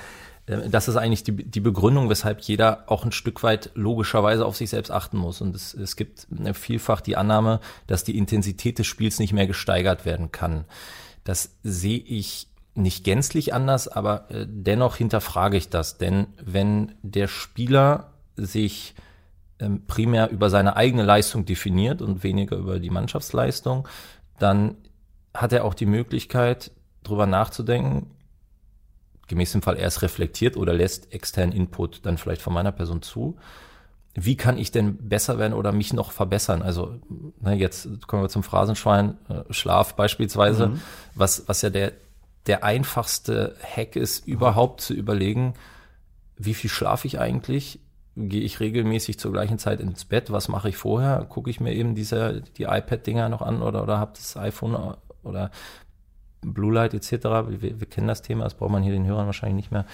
[0.47, 4.57] äh, das ist eigentlich die, die Begründung, weshalb jeder auch ein Stück weit logischerweise auf
[4.57, 5.41] sich selbst achten muss.
[5.41, 9.47] Und es, es gibt äh, vielfach die Annahme, dass die Intensität des Spiels nicht mehr
[9.47, 10.65] gesteigert werden kann.
[11.25, 15.99] Das sehe ich nicht gänzlich anders, aber äh, dennoch hinterfrage ich das.
[15.99, 18.95] Denn wenn der Spieler sich
[19.63, 23.87] ähm, primär über seine eigene Leistung definiert und weniger über die Mannschaftsleistung,
[24.39, 24.77] dann
[25.33, 26.73] hat er auch die Möglichkeit,
[27.05, 28.11] drüber nachzudenken,
[29.29, 33.03] gemäß dem Fall er es reflektiert oder lässt externen Input dann vielleicht von meiner Person
[33.03, 33.37] zu.
[34.15, 36.61] Wie kann ich denn besser werden oder mich noch verbessern?
[36.61, 36.97] Also
[37.41, 40.81] ne, jetzt kommen wir zum Phrasenschwein, äh, Schlaf beispielsweise, mhm.
[41.15, 41.93] was, was ja der,
[42.47, 45.55] der einfachste Hack ist, überhaupt zu überlegen,
[46.37, 47.79] wie viel schlafe ich eigentlich?
[48.17, 50.31] Gehe ich regelmäßig zur gleichen Zeit ins Bett.
[50.31, 51.25] Was mache ich vorher?
[51.29, 55.51] Gucke ich mir eben diese, die iPad-Dinger noch an oder, oder habe das iPhone oder
[56.43, 57.13] Blue Light etc.
[57.49, 59.87] Wir, wir, kennen das Thema, das braucht man hier den Hörern wahrscheinlich nicht mehr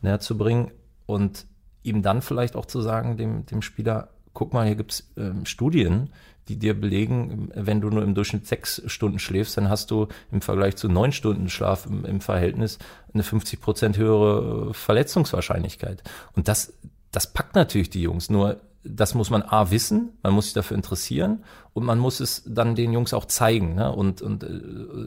[0.00, 0.70] näher zu bringen.
[1.04, 1.46] Und
[1.82, 6.10] ihm dann vielleicht auch zu sagen, dem, dem Spieler, guck mal, hier gibt's ähm, Studien,
[6.48, 10.40] die dir belegen, wenn du nur im Durchschnitt sechs Stunden schläfst, dann hast du im
[10.40, 12.78] Vergleich zu neun Stunden Schlaf im, im Verhältnis
[13.12, 16.04] eine 50 Prozent höhere Verletzungswahrscheinlichkeit.
[16.34, 16.72] Und das,
[17.16, 18.28] das packt natürlich die Jungs.
[18.28, 22.42] Nur das muss man A wissen, man muss sich dafür interessieren und man muss es
[22.46, 23.74] dann den Jungs auch zeigen.
[23.74, 23.90] Ne?
[23.90, 24.48] Und, und äh,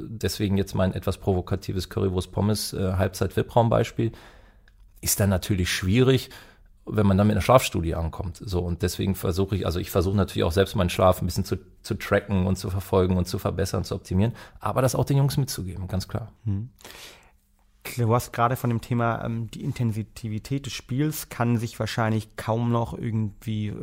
[0.07, 4.11] deswegen jetzt mein etwas provokatives Currywurst Pommes äh, Halbzeit Vibraum Beispiel
[5.01, 6.31] ist dann natürlich schwierig
[6.91, 8.41] wenn man dann mit einer Schlafstudie ankommt.
[8.43, 11.45] So, und deswegen versuche ich, also ich versuche natürlich auch selbst meinen Schlaf ein bisschen
[11.45, 15.17] zu, zu tracken und zu verfolgen und zu verbessern, zu optimieren, aber das auch den
[15.17, 16.31] Jungs mitzugeben, ganz klar.
[16.45, 16.69] Hm.
[17.83, 22.71] Du hast gerade von dem Thema, ähm, die Intensivität des Spiels kann sich wahrscheinlich kaum
[22.71, 23.75] noch irgendwie äh,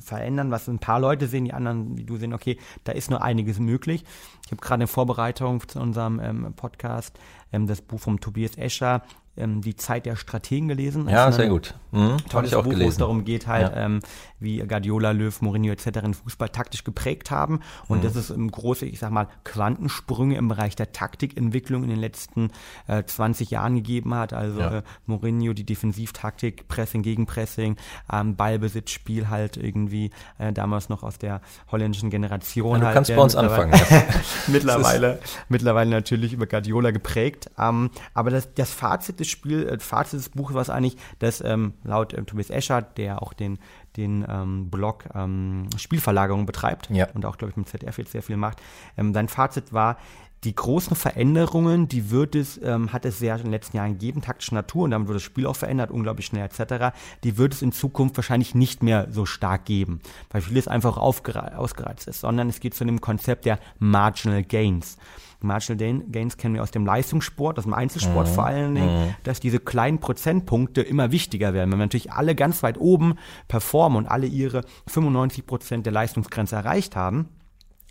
[0.00, 0.50] verändern.
[0.50, 3.60] Was ein paar Leute sehen, die anderen, wie du sehen, okay, da ist nur einiges
[3.60, 4.04] möglich.
[4.44, 7.18] Ich habe gerade in Vorbereitung zu unserem ähm, Podcast
[7.52, 9.02] ähm, das Buch von Tobias Escher,
[9.36, 11.08] ähm, die Zeit der Strategen gelesen.
[11.08, 11.74] Ja, sehr gut.
[11.90, 12.86] Mhm, tolles ich auch Buch, gelesen.
[12.86, 13.84] wo es darum geht halt, ja.
[13.84, 14.00] ähm,
[14.38, 16.00] wie Guardiola, Löw, Mourinho etc.
[16.00, 18.02] den Fußball taktisch geprägt haben und mhm.
[18.02, 22.50] dass es im große, ich sag mal, Quantensprünge im Bereich der Taktikentwicklung in den letzten
[22.88, 24.32] äh, 20 Jahren gegeben hat.
[24.32, 24.78] Also ja.
[24.78, 27.76] äh, Mourinho, die Defensivtaktik, Pressing, Gegenpressing,
[28.12, 31.40] ähm, Ballbesitzspiel halt irgendwie äh, damals noch aus der
[31.70, 32.72] holländischen Generation.
[32.72, 33.72] Ja, du halt, kannst bei uns anfangen.
[34.46, 37.50] mittlerweile, mittlerweile natürlich über Guardiola geprägt.
[37.58, 41.74] Ähm, aber das, das Fazit des Spiels, äh, Fazit des Buches war eigentlich, dass ähm,
[41.84, 43.58] laut äh, Tobias Escher, der auch den
[43.96, 47.08] den ähm, Blog ähm, Spielverlagerung betreibt ja.
[47.12, 48.60] und auch, glaube ich, mit ZDF jetzt sehr viel macht.
[48.96, 49.98] Ähm, sein Fazit war,
[50.44, 54.22] die großen Veränderungen, die wird es, ähm, hat es sehr in den letzten Jahren gegeben,
[54.22, 57.62] taktische Natur, und damit wird das Spiel auch verändert, unglaublich schnell etc., die wird es
[57.62, 62.58] in Zukunft wahrscheinlich nicht mehr so stark geben, weil vieles einfach ausgereizt ist, sondern es
[62.58, 64.96] geht zu dem Konzept der Marginal Gains.
[65.42, 68.32] Marginal Gains kennen wir aus dem Leistungssport, aus dem Einzelsport mhm.
[68.32, 69.14] vor allen Dingen, mhm.
[69.24, 71.70] dass diese kleinen Prozentpunkte immer wichtiger werden.
[71.72, 73.14] Wenn wir natürlich alle ganz weit oben
[73.48, 77.28] performen und alle ihre 95 Prozent der Leistungsgrenze erreicht haben,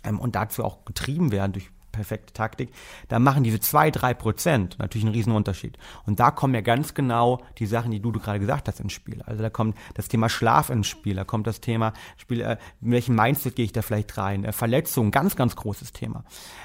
[0.04, 2.70] ähm, und dazu auch getrieben werden durch perfekte Taktik,
[3.08, 5.78] da machen diese zwei, drei Prozent natürlich einen riesen Unterschied.
[6.06, 8.92] Und da kommen ja ganz genau die Sachen, die du, du gerade gesagt hast, ins
[8.92, 9.22] Spiel.
[9.22, 12.90] Also da kommt das Thema Schlaf ins Spiel, da kommt das Thema Spiel, äh, in
[12.90, 16.24] welchem Mindset gehe ich da vielleicht rein, äh, Verletzungen, ganz, ganz großes Thema.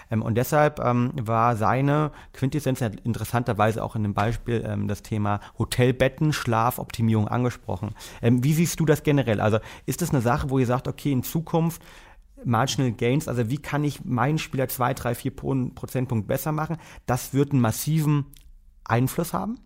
[0.10, 5.40] Ähm, und deshalb ähm, war seine Quintessenz interessanterweise auch in dem Beispiel ähm, das Thema
[5.58, 7.94] Hotelbetten, Schlafoptimierung angesprochen.
[8.22, 9.42] Ähm, wie siehst du das generell?
[9.42, 11.82] Also ist das eine Sache, wo ihr sagt, okay, in Zukunft
[12.44, 17.34] Marginal Gains, also wie kann ich meinen Spieler zwei, drei, vier Prozentpunkt besser machen, das
[17.34, 18.26] wird einen massiven
[18.84, 19.60] Einfluss haben?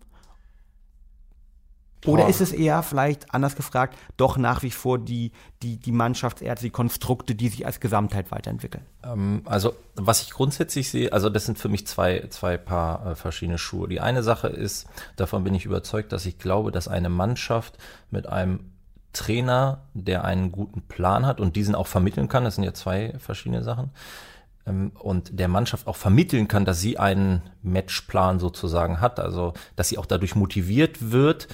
[2.06, 5.30] Oder ist es eher vielleicht anders gefragt, doch nach wie vor die,
[5.62, 8.84] die, die Mannschaftsärzte, die Konstrukte, die sich als Gesamtheit weiterentwickeln?
[9.04, 13.14] Ähm, also, was ich grundsätzlich sehe, also das sind für mich zwei, zwei Paar äh,
[13.14, 13.88] verschiedene Schuhe.
[13.88, 17.78] Die eine Sache ist, davon bin ich überzeugt, dass ich glaube, dass eine Mannschaft
[18.10, 18.71] mit einem
[19.12, 23.14] Trainer, der einen guten Plan hat und diesen auch vermitteln kann, das sind ja zwei
[23.18, 23.90] verschiedene Sachen,
[24.66, 29.88] ähm, und der Mannschaft auch vermitteln kann, dass sie einen Matchplan sozusagen hat, also dass
[29.88, 31.48] sie auch dadurch motiviert wird,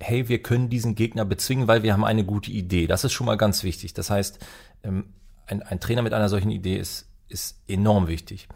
[0.00, 2.86] hey, wir können diesen Gegner bezwingen, weil wir haben eine gute Idee.
[2.86, 3.94] Das ist schon mal ganz wichtig.
[3.94, 4.38] Das heißt,
[4.84, 5.12] ähm,
[5.46, 8.48] ein, ein Trainer mit einer solchen Idee ist, ist enorm wichtig.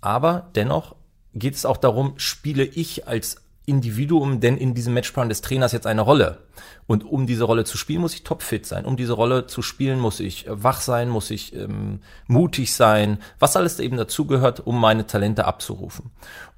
[0.00, 0.94] Aber dennoch
[1.32, 5.86] geht es auch darum, spiele ich als Individuum denn in diesem Matchplan des Trainers jetzt
[5.86, 6.38] eine Rolle?
[6.86, 8.84] Und um diese Rolle zu spielen, muss ich topfit sein.
[8.84, 13.18] Um diese Rolle zu spielen, muss ich äh, wach sein, muss ich ähm, mutig sein,
[13.38, 16.10] was alles eben dazugehört, um meine Talente abzurufen.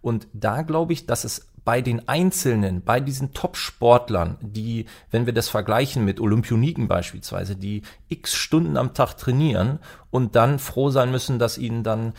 [0.02, 5.32] Und da glaube ich, dass es bei den Einzelnen, bei diesen Top-Sportlern, die, wenn wir
[5.32, 9.80] das vergleichen mit Olympioniken beispielsweise, die x Stunden am Tag trainieren
[10.12, 12.12] und dann froh sein müssen, dass ihnen dann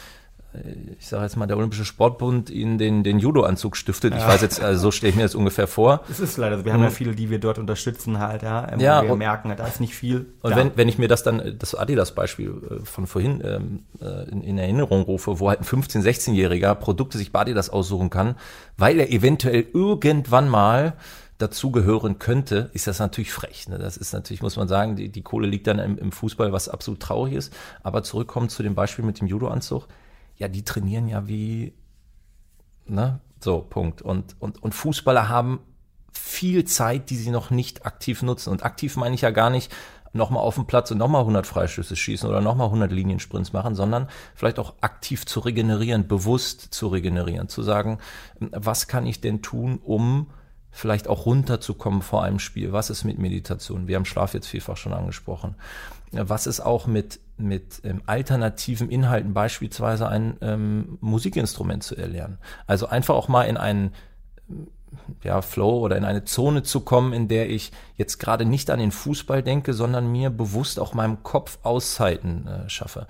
[1.00, 4.13] ich sage jetzt mal, der Olympische Sportbund ihnen den, den Judo-Anzug stiftet.
[4.13, 4.20] Ja.
[4.20, 6.02] Ich weiß jetzt, also so stelle ich mir das ungefähr vor.
[6.10, 6.65] Es ist leider so.
[6.65, 8.72] Wir haben ja viele, die wir dort unterstützen halt, ja.
[8.72, 10.28] Ähm, ja wir merken, da ist nicht viel.
[10.41, 14.41] Und wenn, wenn ich mir das dann, das Adidas-Beispiel äh, von vorhin ähm, äh, in,
[14.41, 18.36] in Erinnerung rufe, wo halt ein 15-, 16-Jähriger Produkte sich bei Adidas aussuchen kann,
[18.78, 20.93] weil er eventuell irgendwann mal
[21.38, 23.67] dazugehören könnte, ist das natürlich frech.
[23.67, 23.78] Ne?
[23.78, 26.70] Das ist natürlich, muss man sagen, die, die Kohle liegt dann im, im Fußball, was
[26.70, 27.54] absolut traurig ist.
[27.84, 29.88] Aber zurückkommen zu dem Beispiel mit dem Judo-Anzug
[30.38, 31.73] ja, die trainieren ja wie,
[32.86, 34.02] ne, so, Punkt.
[34.02, 35.60] Und, und, und Fußballer haben
[36.12, 38.50] viel Zeit, die sie noch nicht aktiv nutzen.
[38.50, 39.71] Und aktiv meine ich ja gar nicht,
[40.13, 44.08] nochmal auf dem Platz und nochmal 100 Freischüsse schießen oder nochmal 100 Liniensprints machen, sondern
[44.36, 48.00] vielleicht auch aktiv zu regenerieren, bewusst zu regenerieren, zu sagen,
[48.39, 50.28] was kann ich denn tun, um
[50.71, 52.71] vielleicht auch runterzukommen vor einem Spiel?
[52.71, 53.88] Was ist mit Meditation?
[53.88, 55.56] Wir haben Schlaf jetzt vielfach schon angesprochen.
[56.12, 62.38] Was ist auch mit mit ähm, alternativen Inhalten beispielsweise ein ähm, Musikinstrument zu erlernen.
[62.65, 63.91] Also einfach auch mal in einen
[65.23, 68.80] ja, Flow oder in eine Zone zu kommen, in der ich jetzt gerade nicht an
[68.80, 73.08] den Fußball denke, sondern mir bewusst auch meinem Kopf Auszeiten äh, schaffe.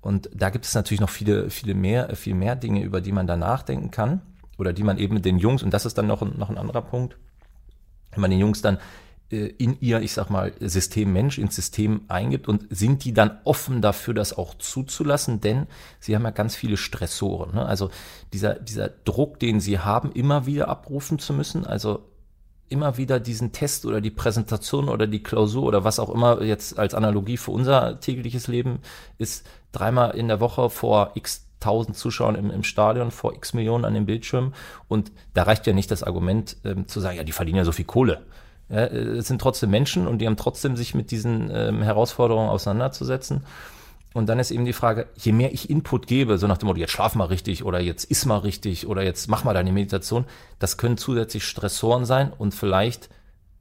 [0.00, 3.26] Und da gibt es natürlich noch viele, viele mehr, viel mehr Dinge, über die man
[3.26, 4.22] da nachdenken kann
[4.58, 6.82] oder die man eben mit den Jungs, und das ist dann noch, noch ein anderer
[6.82, 7.16] Punkt,
[8.12, 8.78] wenn man den Jungs dann
[9.36, 13.80] in ihr, ich sag mal, System Mensch ins System eingibt und sind die dann offen
[13.80, 15.66] dafür, das auch zuzulassen, denn
[16.00, 17.54] sie haben ja ganz viele Stressoren.
[17.54, 17.64] Ne?
[17.64, 17.90] Also
[18.32, 22.04] dieser, dieser Druck, den sie haben, immer wieder abrufen zu müssen, also
[22.68, 26.78] immer wieder diesen Test oder die Präsentation oder die Klausur oder was auch immer jetzt
[26.78, 28.80] als Analogie für unser tägliches Leben
[29.18, 33.84] ist, dreimal in der Woche vor x tausend Zuschauern im, im Stadion, vor x Millionen
[33.84, 34.54] an dem Bildschirm.
[34.88, 37.72] Und da reicht ja nicht das Argument ähm, zu sagen, ja, die verdienen ja so
[37.72, 38.22] viel Kohle.
[38.70, 43.44] Ja, es sind trotzdem Menschen und die haben trotzdem sich mit diesen ähm, Herausforderungen auseinanderzusetzen.
[44.12, 46.80] Und dann ist eben die Frage, je mehr ich Input gebe, so nach dem Motto,
[46.80, 50.24] jetzt schlaf mal richtig oder jetzt iss mal richtig oder jetzt mach mal deine Meditation,
[50.58, 53.08] das können zusätzlich Stressoren sein und vielleicht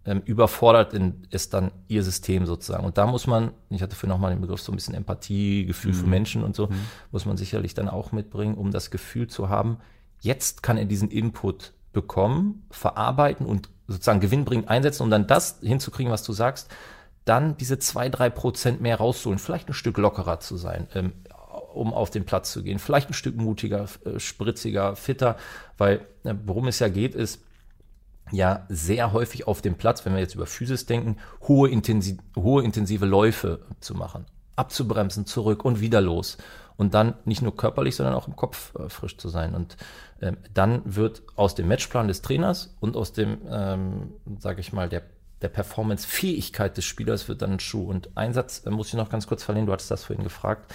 [0.05, 0.93] ähm, überfordert
[1.29, 2.85] ist dann ihr System sozusagen.
[2.85, 5.91] Und da muss man, ich hatte für nochmal den Begriff so ein bisschen Empathie, Gefühl
[5.91, 5.97] mhm.
[5.97, 6.75] für Menschen und so, mhm.
[7.11, 9.77] muss man sicherlich dann auch mitbringen, um das Gefühl zu haben,
[10.21, 16.11] jetzt kann er diesen Input bekommen, verarbeiten und sozusagen gewinnbringend einsetzen, um dann das hinzukriegen,
[16.11, 16.69] was du sagst,
[17.25, 21.13] dann diese zwei, drei Prozent mehr rauszuholen, vielleicht ein Stück lockerer zu sein, ähm,
[21.73, 25.35] um auf den Platz zu gehen, vielleicht ein Stück mutiger, äh, spritziger, fitter,
[25.77, 27.41] weil äh, worum es ja geht, ist,
[28.31, 32.63] ja sehr häufig auf dem Platz, wenn wir jetzt über Physis denken, hohe, intensi hohe
[32.63, 34.25] intensive Läufe zu machen,
[34.55, 36.37] abzubremsen, zurück und wieder los.
[36.79, 39.53] Und dann nicht nur körperlich, sondern auch im Kopf äh, frisch zu sein.
[39.53, 39.75] Und
[40.21, 44.89] ähm, dann wird aus dem Matchplan des Trainers und aus dem, ähm, sage ich mal,
[44.89, 45.03] der
[45.41, 47.83] der Performance-Fähigkeit des Spielers wird dann ein Schuh.
[47.83, 50.73] Und Einsatz äh, muss ich noch ganz kurz verlieren, du hattest das vorhin gefragt.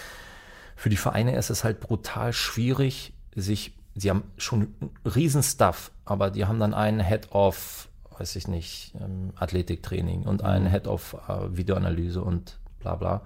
[0.76, 6.30] Für die Vereine ist es halt brutal schwierig, sich, sie haben schon riesen Stuff, aber
[6.30, 7.88] die haben dann einen Head of,
[8.18, 10.70] weiß ich nicht, ähm, Athletiktraining und einen mhm.
[10.70, 13.22] Head of äh, Videoanalyse und bla bla.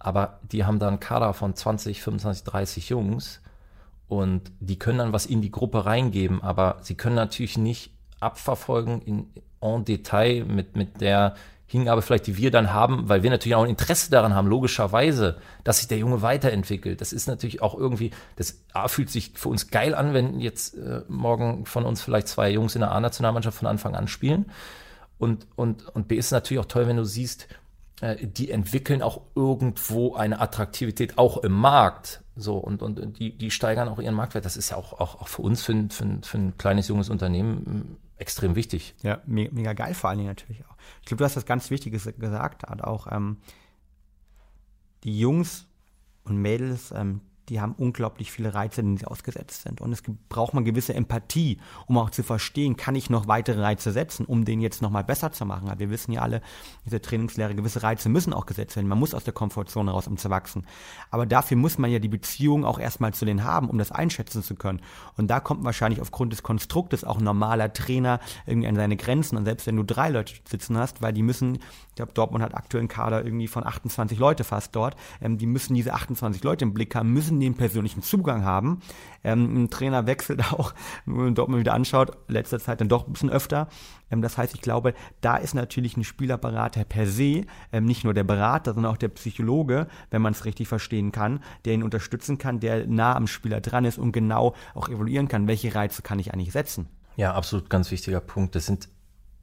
[0.00, 3.40] Aber die haben dann einen Kader von 20, 25, 30 Jungs
[4.08, 9.02] und die können dann was in die Gruppe reingeben, aber sie können natürlich nicht abverfolgen
[9.02, 9.26] in,
[9.60, 11.34] en Detail mit, mit der
[11.66, 15.36] Hingabe vielleicht, die wir dann haben, weil wir natürlich auch ein Interesse daran haben, logischerweise,
[15.62, 17.00] dass sich der Junge weiterentwickelt.
[17.00, 20.76] Das ist natürlich auch irgendwie, das A, fühlt sich für uns geil an, wenn jetzt
[20.76, 24.46] äh, morgen von uns vielleicht zwei Jungs in der A-Nationalmannschaft von Anfang an spielen.
[25.18, 27.46] Und, und, und B ist natürlich auch toll, wenn du siehst,
[28.00, 32.22] die entwickeln auch irgendwo eine Attraktivität auch im Markt.
[32.34, 34.44] So, und, und die, die steigern auch ihren Marktwert.
[34.46, 36.88] Das ist ja auch, auch, auch für uns, für ein, für, ein, für ein kleines,
[36.88, 38.94] junges Unternehmen extrem wichtig.
[39.02, 40.76] Ja, me mega geil vor allen Dingen natürlich auch.
[41.00, 43.38] Ich glaube, du hast das ganz Wichtiges gesagt, hat auch ähm,
[45.04, 45.66] die Jungs
[46.24, 49.80] und Mädels, ähm, die haben unglaublich viele Reize, denen sie ausgesetzt sind.
[49.80, 53.90] Und es braucht man gewisse Empathie, um auch zu verstehen, kann ich noch weitere Reize
[53.90, 55.70] setzen, um den jetzt nochmal besser zu machen.
[55.78, 56.42] Wir wissen ja alle,
[56.86, 58.86] diese Trainingslehre, gewisse Reize müssen auch gesetzt werden.
[58.86, 60.64] Man muss aus der Komfortzone raus, um zu wachsen.
[61.10, 64.44] Aber dafür muss man ja die Beziehung auch erstmal zu denen haben, um das einschätzen
[64.44, 64.80] zu können.
[65.16, 69.36] Und da kommt wahrscheinlich aufgrund des Konstruktes auch ein normaler Trainer irgendwie an seine Grenzen.
[69.36, 71.58] Und selbst wenn du drei Leute sitzen hast, weil die müssen,
[72.00, 75.74] glaube, Dortmund hat aktuell einen Kader irgendwie von 28 Leute fast dort, ähm, die müssen
[75.74, 78.80] diese 28 Leute im Blick haben, müssen den persönlichen Zugang haben.
[79.22, 83.06] Ähm, ein Trainer wechselt auch, wenn man dort mal wieder anschaut, letzter Zeit dann doch
[83.06, 83.68] ein bisschen öfter.
[84.10, 88.14] Ähm, das heißt, ich glaube, da ist natürlich ein Spielerberater per se, ähm, nicht nur
[88.14, 92.38] der Berater, sondern auch der Psychologe, wenn man es richtig verstehen kann, der ihn unterstützen
[92.38, 96.18] kann, der nah am Spieler dran ist und genau auch evaluieren kann, welche Reize kann
[96.18, 96.88] ich eigentlich setzen.
[97.16, 98.54] Ja, absolut ganz wichtiger Punkt.
[98.54, 98.88] Das sind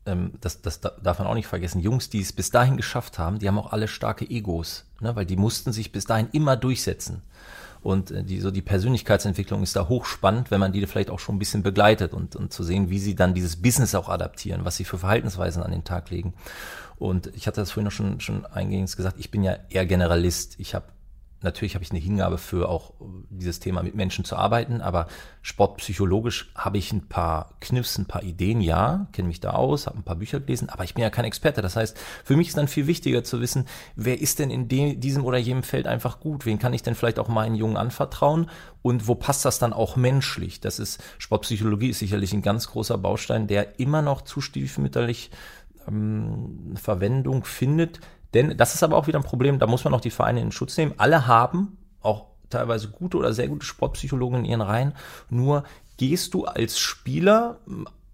[0.08, 3.40] ähm, das, das darf man auch nicht vergessen, Jungs, die es bis dahin geschafft haben,
[3.40, 5.16] die haben auch alle starke Egos, ne?
[5.16, 7.22] weil die mussten sich bis dahin immer durchsetzen.
[7.82, 11.36] Und äh, die, so die Persönlichkeitsentwicklung ist da hochspannend, wenn man die vielleicht auch schon
[11.36, 14.78] ein bisschen begleitet und, und zu sehen, wie sie dann dieses Business auch adaptieren, was
[14.78, 16.34] sie für Verhaltensweisen an den Tag legen.
[16.98, 20.56] Und ich hatte das vorhin auch schon, schon eingehend gesagt, ich bin ja eher Generalist.
[20.58, 20.86] Ich habe
[21.42, 22.94] natürlich habe ich eine Hingabe für auch
[23.30, 25.08] dieses Thema mit Menschen zu arbeiten, aber
[25.42, 29.98] sportpsychologisch habe ich ein paar Kniffs, ein paar Ideen, ja, kenne mich da aus, habe
[29.98, 31.62] ein paar Bücher gelesen, aber ich bin ja kein Experte.
[31.62, 35.00] Das heißt, für mich ist dann viel wichtiger zu wissen, wer ist denn in dem,
[35.00, 36.46] diesem oder jenem Feld einfach gut?
[36.46, 38.50] Wen kann ich denn vielleicht auch meinen Jungen anvertrauen?
[38.82, 40.60] Und wo passt das dann auch menschlich?
[40.62, 45.30] Das ist, Sportpsychologie ist sicherlich ein ganz großer Baustein, der immer noch zu stiefmütterlich
[45.88, 48.00] ähm, Verwendung findet
[48.34, 50.52] denn das ist aber auch wieder ein Problem, da muss man auch die Vereine in
[50.52, 50.94] Schutz nehmen.
[50.98, 54.94] Alle haben auch teilweise gute oder sehr gute Sportpsychologen in ihren Reihen.
[55.30, 55.64] Nur
[55.98, 57.60] gehst du als Spieler,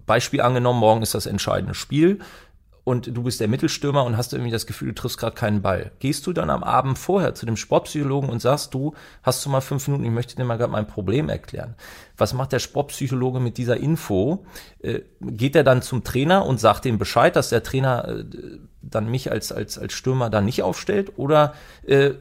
[0.05, 2.19] Beispiel angenommen, morgen ist das entscheidende Spiel,
[2.83, 5.91] und du bist der Mittelstürmer und hast irgendwie das Gefühl, du triffst gerade keinen Ball.
[5.99, 9.61] Gehst du dann am Abend vorher zu dem Sportpsychologen und sagst, du hast du mal
[9.61, 11.75] fünf Minuten, ich möchte dir mal gerade mein Problem erklären.
[12.17, 14.45] Was macht der Sportpsychologe mit dieser Info?
[14.79, 18.25] Äh, geht er dann zum Trainer und sagt dem Bescheid, dass der Trainer äh,
[18.81, 21.13] dann mich als, als, als Stürmer dann nicht aufstellt?
[21.17, 21.53] Oder
[21.85, 22.11] äh,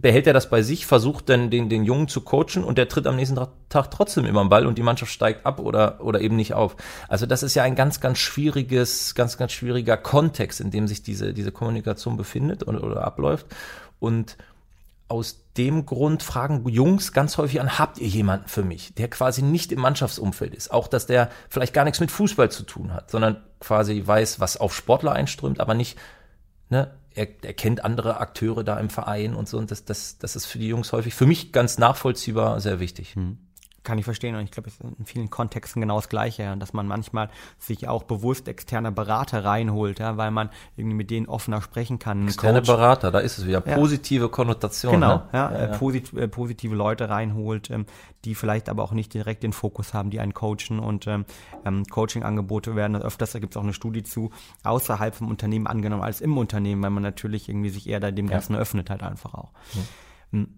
[0.00, 3.06] behält er das bei sich, versucht dann den, den Jungen zu coachen und der tritt
[3.06, 6.34] am nächsten Tag trotzdem immer im Ball und die Mannschaft steigt ab oder, oder eben
[6.34, 6.76] nicht auf.
[7.08, 11.04] Also das ist ja ein ganz, ganz schwieriges, ganz, ganz schwieriger Kontext, in dem sich
[11.04, 13.46] diese, diese Kommunikation befindet oder, oder abläuft.
[14.00, 14.36] Und
[15.06, 19.42] aus dem Grund fragen Jungs ganz häufig an, habt ihr jemanden für mich, der quasi
[19.42, 20.72] nicht im Mannschaftsumfeld ist?
[20.72, 24.56] Auch, dass der vielleicht gar nichts mit Fußball zu tun hat, sondern quasi weiß, was
[24.56, 25.96] auf Sportler einströmt, aber nicht,
[26.68, 29.58] ne, er, er kennt andere Akteure da im Verein und so.
[29.58, 33.14] Und das, das, das ist für die Jungs häufig, für mich ganz nachvollziehbar, sehr wichtig.
[33.14, 33.38] Hm.
[33.84, 36.56] Kann ich verstehen und ich glaube, es ist in vielen Kontexten genau das Gleiche, ja,
[36.56, 41.26] dass man manchmal sich auch bewusst externe Berater reinholt, ja, weil man irgendwie mit denen
[41.26, 42.26] offener sprechen kann.
[42.26, 44.28] Externe Coach, Berater, da ist es wieder positive ja.
[44.28, 44.94] Konnotation.
[44.94, 45.28] Genau, ne?
[45.32, 47.84] ja, ja, äh, posit äh, positive Leute reinholt, ähm,
[48.24, 51.26] die vielleicht aber auch nicht direkt den Fokus haben, die einen coachen und ähm,
[51.66, 54.30] ähm Coaching-Angebote werden öfters, da gibt es auch eine Studie zu,
[54.62, 58.28] außerhalb vom Unternehmen angenommen als im Unternehmen, weil man natürlich irgendwie sich eher da dem
[58.28, 59.52] Ganzen öffnet halt einfach auch.
[60.32, 60.48] Mhm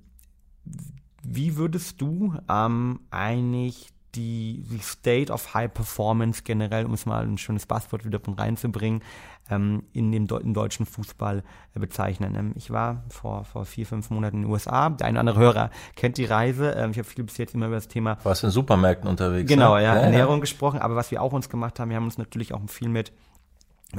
[1.29, 7.23] wie würdest du ähm, eigentlich die, die State of High Performance generell, um es mal
[7.23, 9.03] ein schönes Passwort wieder von reinzubringen,
[9.51, 11.43] ähm, in dem im deutschen Fußball
[11.75, 12.35] äh, bezeichnen.
[12.35, 14.91] Ähm, ich war vor, vor vier, fünf Monaten in den USA.
[14.91, 16.73] Der eine oder andere Hörer kennt die Reise.
[16.73, 18.19] Ähm, ich habe viel bis jetzt immer über das Thema.
[18.25, 19.49] Warst in Supermärkten unterwegs?
[19.49, 19.85] Genau, ne?
[19.85, 20.41] ja, ja, Ernährung ja.
[20.41, 20.81] gesprochen.
[20.81, 23.12] Aber was wir auch uns gemacht haben, wir haben uns natürlich auch viel mit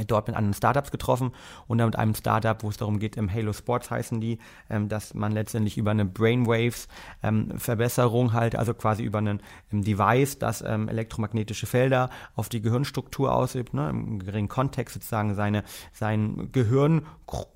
[0.07, 1.31] dort mit anderen Startups getroffen
[1.67, 4.37] und dann mit einem Startup, wo es darum geht, im Halo Sports heißen die,
[4.69, 6.87] ähm, dass man letztendlich über eine Brainwaves
[7.23, 12.61] ähm, Verbesserung halt, also quasi über einen um Device, das ähm, elektromagnetische Felder auf die
[12.61, 17.05] Gehirnstruktur ausübt, ne, im geringen Kontext sozusagen seine, sein Gehirn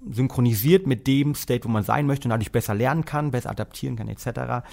[0.09, 3.97] synchronisiert mit dem State, wo man sein möchte und dadurch besser lernen kann, besser adaptieren
[3.97, 4.65] kann, etc.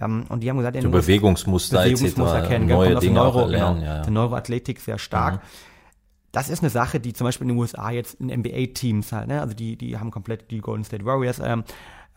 [0.00, 4.02] Ähm, und die haben gesagt, so Bewegungsmuster, Bewegungsmuster erkennen, neue Dinge Neuro, erlernen, genau, ja,
[4.02, 4.10] ja.
[4.10, 5.36] Neuroathletik sehr stark.
[5.36, 5.73] Mhm
[6.34, 9.40] das ist eine Sache, die zum Beispiel in den USA jetzt in NBA-Teams halt, ne?
[9.40, 11.64] also die, die haben komplett die Golden State Warriors ähm,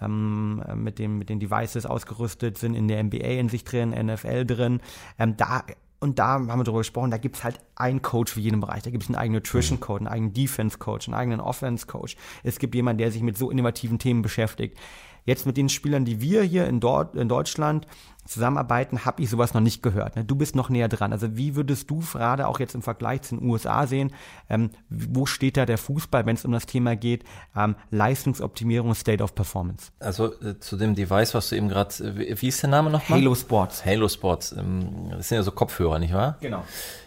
[0.02, 4.46] ähm, mit, dem, mit den Devices ausgerüstet, sind in der NBA in sich drin, NFL
[4.46, 4.82] drin.
[5.20, 5.64] Ähm, da
[6.00, 8.84] und da haben wir darüber gesprochen, da gibt es halt einen Coach für jeden Bereich.
[8.84, 12.16] Da gibt es einen eigenen Nutrition Coach, einen eigenen Defense Coach, einen eigenen Offense Coach.
[12.44, 14.78] Es gibt jemanden, der sich mit so innovativen Themen beschäftigt.
[15.26, 17.88] Jetzt mit den Spielern, die wir hier in, dort, in Deutschland
[18.28, 20.16] zusammenarbeiten, habe ich sowas noch nicht gehört.
[20.16, 20.26] Ne?
[20.26, 21.12] Du bist noch näher dran.
[21.12, 24.14] Also wie würdest du gerade auch jetzt im Vergleich zu den USA sehen,
[24.50, 27.24] ähm, wo steht da der Fußball, wenn es um das Thema geht,
[27.56, 29.92] ähm, Leistungsoptimierung, State of Performance?
[30.00, 33.20] Also äh, zu dem Device, was du eben gerade, wie, wie ist der Name nochmal?
[33.20, 33.86] Halo Sports.
[33.86, 34.52] Halo Sports.
[34.52, 36.38] Ähm, das sind ja so Kopfhörer, nicht wahr?
[36.42, 36.64] Genau.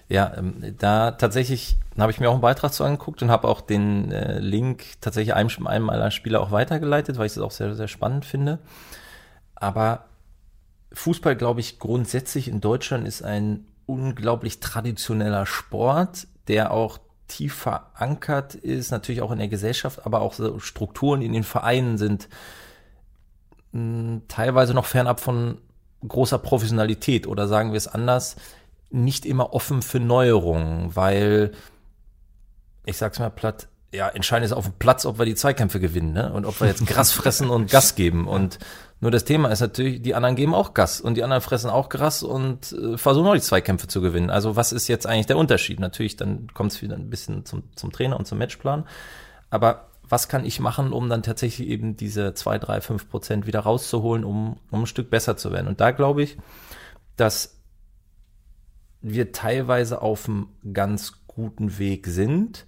[0.08, 3.60] Ja, ähm, da tatsächlich habe ich mir auch einen Beitrag zu angeguckt und habe auch
[3.60, 7.74] den äh, Link tatsächlich einem, einem meiner Spieler auch weitergeleitet, weil ich es auch sehr,
[7.76, 8.58] sehr spannend finde.
[9.54, 10.06] Aber
[10.92, 16.98] Fußball, glaube ich, grundsätzlich in Deutschland ist ein unglaublich traditioneller Sport, der auch
[17.28, 22.28] tief verankert ist, natürlich auch in der Gesellschaft, aber auch Strukturen in den Vereinen sind
[23.72, 25.58] hm, teilweise noch fernab von
[26.06, 27.26] großer Professionalität.
[27.26, 28.36] Oder sagen wir es anders,
[28.90, 31.52] nicht immer offen für Neuerungen, weil,
[32.84, 36.12] ich sag's mal platt, ja, entscheidend ist auf dem Platz, ob wir die Zweikämpfe gewinnen,
[36.12, 36.32] ne?
[36.32, 38.28] Und ob wir jetzt Gras fressen und Gas geben.
[38.28, 38.58] Und
[39.00, 41.88] nur das Thema ist natürlich, die anderen geben auch Gas und die anderen fressen auch
[41.88, 44.30] Gras und äh, versuchen auch die Zweikämpfe zu gewinnen.
[44.30, 45.80] Also was ist jetzt eigentlich der Unterschied?
[45.80, 48.86] Natürlich, dann kommt es wieder ein bisschen zum, zum Trainer und zum Matchplan.
[49.48, 53.60] Aber was kann ich machen, um dann tatsächlich eben diese zwei, drei, fünf Prozent wieder
[53.60, 55.66] rauszuholen, um, um ein Stück besser zu werden?
[55.66, 56.36] Und da glaube ich,
[57.16, 57.56] dass
[59.00, 62.66] wir teilweise auf einem ganz guten Weg sind.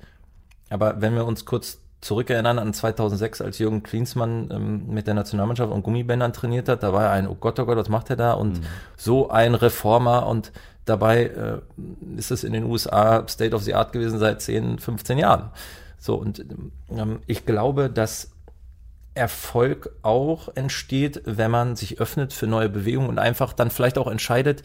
[0.72, 5.72] Aber wenn wir uns kurz zurückerinnern an 2006, als Jürgen Klinsmann ähm, mit der Nationalmannschaft
[5.72, 8.16] und Gummibändern trainiert hat, da war er ein, oh Gott, oh Gott, was macht er
[8.16, 8.32] da?
[8.32, 8.64] Und mhm.
[8.96, 10.50] so ein Reformer und
[10.85, 11.58] dabei äh,
[12.16, 15.50] ist es in den USA State of the Art gewesen seit 10, 15 Jahren.
[15.98, 16.44] So, und
[16.90, 18.32] ähm, ich glaube, dass
[19.14, 24.08] Erfolg auch entsteht, wenn man sich öffnet für neue Bewegungen und einfach dann vielleicht auch
[24.08, 24.64] entscheidet,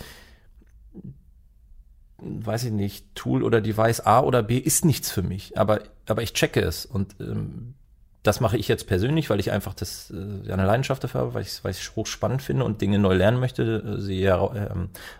[2.20, 6.24] weiß ich nicht, Tool oder Device A oder B ist nichts für mich, aber, aber
[6.24, 7.76] ich checke es und ähm,
[8.24, 11.44] das mache ich jetzt persönlich, weil ich einfach das äh, eine Leidenschaft dafür habe, weil
[11.44, 14.70] ich weil ich hoch spannend finde und Dinge neu lernen möchte, äh, sie ja, äh,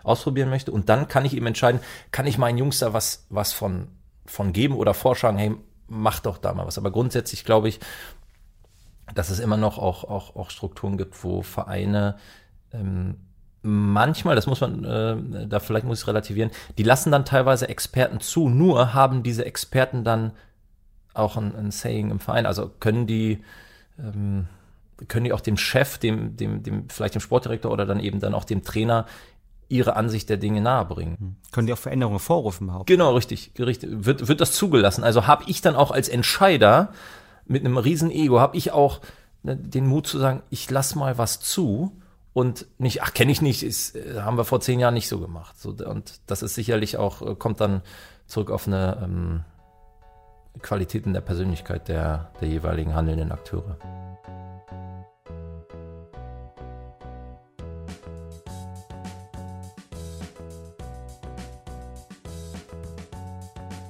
[0.02, 1.80] ausprobieren möchte und dann kann ich eben entscheiden,
[2.10, 3.88] kann ich meinen Jungs da was was von
[4.26, 5.54] von geben oder vorschlagen, hey,
[5.86, 6.76] mach doch da mal was.
[6.76, 7.80] Aber grundsätzlich glaube ich,
[9.14, 12.16] dass es immer noch auch auch auch Strukturen gibt, wo Vereine
[12.72, 13.16] ähm,
[13.68, 18.20] manchmal, das muss man, äh, da vielleicht muss ich relativieren, die lassen dann teilweise Experten
[18.20, 20.32] zu, nur haben diese Experten dann
[21.14, 22.46] auch ein, ein Saying im Verein.
[22.46, 23.42] Also können die,
[23.98, 24.46] ähm,
[25.08, 28.34] können die auch dem Chef, dem, dem, dem, vielleicht dem Sportdirektor oder dann eben dann
[28.34, 29.06] auch dem Trainer
[29.68, 31.16] ihre Ansicht der Dinge nahebringen.
[31.18, 31.36] Hm.
[31.52, 32.86] Können die auch Veränderungen vorrufen überhaupt?
[32.86, 33.90] Genau, richtig, richtig.
[33.92, 35.04] Wird, wird das zugelassen?
[35.04, 36.92] Also habe ich dann auch als Entscheider
[37.44, 39.00] mit einem riesen Ego, habe ich auch
[39.42, 41.92] ne, den Mut zu sagen, ich lass mal was zu
[42.38, 45.18] und nicht, ach, kenne ich nicht, ist, äh, haben wir vor zehn Jahren nicht so
[45.18, 45.58] gemacht.
[45.58, 47.82] So, und das ist sicherlich auch, äh, kommt dann
[48.28, 49.44] zurück auf eine ähm,
[50.62, 53.76] Qualität in der Persönlichkeit der, der jeweiligen handelnden Akteure.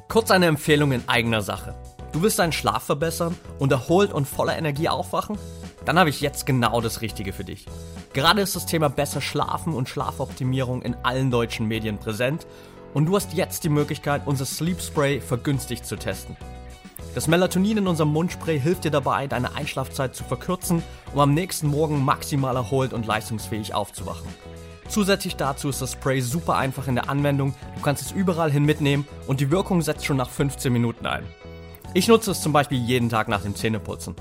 [0.08, 1.74] Kurz eine Empfehlung in eigener Sache.
[2.12, 5.36] Du willst deinen Schlaf verbessern und erholt und voller Energie aufwachen?
[5.84, 7.66] Dann habe ich jetzt genau das Richtige für dich.
[8.18, 12.48] Gerade ist das Thema besser schlafen und Schlafoptimierung in allen deutschen Medien präsent
[12.92, 16.36] und du hast jetzt die Möglichkeit, unser Sleep Spray vergünstigt zu testen.
[17.14, 20.82] Das Melatonin in unserem Mundspray hilft dir dabei, deine Einschlafzeit zu verkürzen,
[21.14, 24.26] um am nächsten Morgen maximal erholt und leistungsfähig aufzuwachen.
[24.88, 28.64] Zusätzlich dazu ist das Spray super einfach in der Anwendung, du kannst es überall hin
[28.64, 31.22] mitnehmen und die Wirkung setzt schon nach 15 Minuten ein.
[31.94, 34.16] Ich nutze es zum Beispiel jeden Tag nach dem Zähneputzen.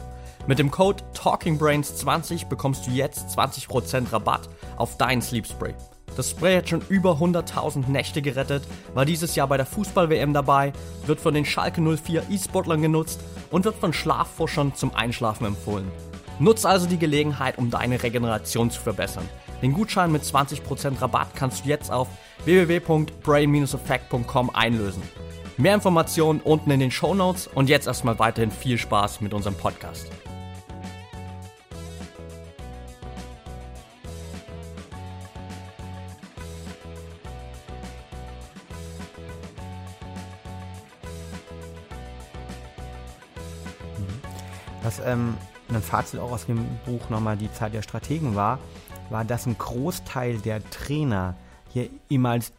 [0.48, 5.74] Mit dem Code TalkingBrains20 bekommst du jetzt 20% Rabatt auf dein Sleep Spray.
[6.16, 10.72] Das Spray hat schon über 100.000 Nächte gerettet, war dieses Jahr bei der Fußball-WM dabei,
[11.06, 13.20] wird von den Schalke 04 E-Sportlern genutzt
[13.52, 15.92] und wird von Schlafforschern zum Einschlafen empfohlen.
[16.40, 19.28] Nutz also die Gelegenheit, um deine Regeneration zu verbessern.
[19.62, 22.08] Den Gutschein mit 20% Rabatt kannst du jetzt auf
[22.46, 25.04] www.brain-effect.com einlösen.
[25.58, 29.56] Mehr Informationen unten in den Show Notes und jetzt erstmal weiterhin viel Spaß mit unserem
[29.56, 30.08] Podcast.
[44.88, 45.34] Was ähm,
[45.68, 48.58] ein Fazit auch aus dem Buch nochmal die Zeit der Strategen war,
[49.10, 51.36] war, dass ein Großteil der Trainer
[51.74, 52.54] hier ehemals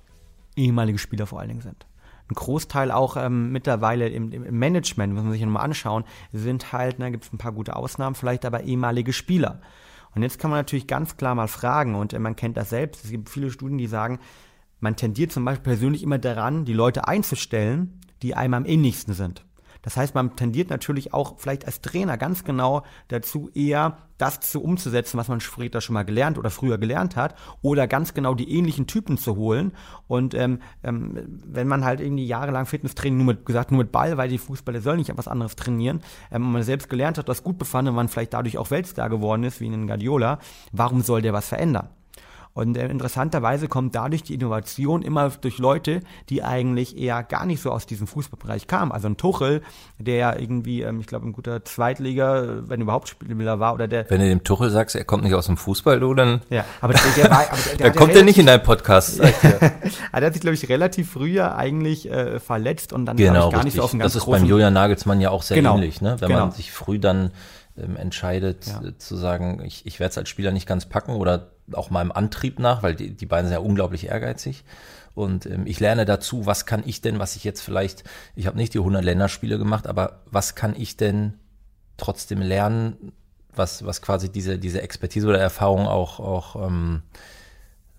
[0.54, 1.86] ehemalige Spieler vor allen Dingen sind.
[2.30, 7.00] Ein Großteil auch ähm, mittlerweile im, im, Management, muss man sich nochmal anschauen, sind halt,
[7.00, 9.62] da gibt es ein paar gute Ausnahmen, vielleicht aber ehemalige Spieler.
[10.14, 13.06] Und jetzt kann man natürlich ganz klar mal fragen, und äh, man kennt das selbst,
[13.06, 14.18] es gibt viele Studien, die sagen,
[14.80, 19.46] man tendiert zum Beispiel persönlich immer daran, die Leute einzustellen, die einem am ähnlichsten sind.
[19.88, 24.62] Das heißt, man tendiert natürlich auch vielleicht als Trainer ganz genau dazu, eher das zu
[24.62, 28.54] umzusetzen, was man später schon mal gelernt oder früher gelernt hat, oder ganz genau die
[28.54, 29.72] ähnlichen Typen zu holen.
[30.06, 34.18] Und ähm, ähm, wenn man halt irgendwie jahrelang Fitnesstraining nur mit gesagt nur mit Ball,
[34.18, 37.42] weil die Fußballer sollen nicht etwas anderes trainieren, ähm, und man selbst gelernt hat, das
[37.42, 40.38] gut befand und man vielleicht dadurch auch Weltstar geworden ist, wie in Guardiola,
[40.70, 41.88] warum soll der was verändern?
[42.58, 47.62] Und äh, interessanterweise kommt dadurch die Innovation immer durch Leute, die eigentlich eher gar nicht
[47.62, 48.90] so aus diesem Fußballbereich kamen.
[48.90, 49.62] Also ein Tuchel,
[49.96, 54.10] der irgendwie, ähm, ich glaube, ein guter Zweitliga, wenn überhaupt Spieler war, oder der.
[54.10, 56.40] Wenn du dem Tuchel sagst, er kommt nicht aus dem Fußball, du, dann.
[56.50, 59.20] Ja, aber der, der war, aber der, der, kommt er nicht in deinen Podcast.
[59.20, 59.32] der
[60.12, 63.76] hat sich, glaube ich, relativ früher eigentlich äh, verletzt und dann genau, ich, gar nicht
[63.76, 66.16] so auf einen ganz Das ist beim Julian Nagelsmann ja auch sehr genau, ähnlich, ne?
[66.18, 66.46] Wenn genau.
[66.46, 67.30] man sich früh dann
[67.80, 68.88] ähm, entscheidet, Ja.
[68.88, 72.12] äh, zu sagen, ich, ich werde es als Spieler nicht ganz packen oder auch meinem
[72.12, 74.64] Antrieb nach, weil die, die beiden sind ja unglaublich ehrgeizig.
[75.14, 78.04] Und ähm, ich lerne dazu, was kann ich denn, was ich jetzt vielleicht,
[78.36, 81.34] ich habe nicht die 100 Länderspiele gemacht, aber was kann ich denn
[81.96, 83.12] trotzdem lernen,
[83.54, 87.02] was, was quasi diese, diese Expertise oder Erfahrung auch, auch ähm,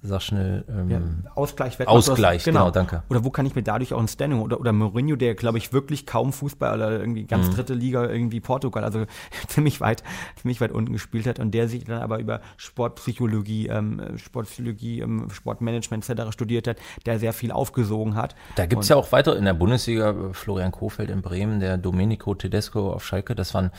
[0.02, 3.04] sag schnell, ähm, Ja, Ausgleich, Ausgleich, genau, danke.
[3.10, 5.74] Oder wo kann ich mir dadurch auch ein Standing oder, oder Mourinho, der glaube ich
[5.74, 7.56] wirklich kaum Fußball oder irgendwie ganz Mhm.
[7.56, 9.06] dritte Liga irgendwie Portugal, also
[9.48, 10.04] ziemlich weit,
[10.42, 15.30] ziemlich weit unten gespielt hat und der sich dann aber über Sportpsychologie, ähm, Sportpsychologie, ähm,
[15.30, 16.32] Sportmanagement etc.
[16.32, 18.36] studiert hat, der sehr viel aufgesogen hat.
[18.56, 21.78] Da gibt's Und- ja auch weiter in der Bundesliga, äh, Florian Kofeld in Bremen, der
[21.78, 23.72] Domenico Tedesco auf Schalke, das waren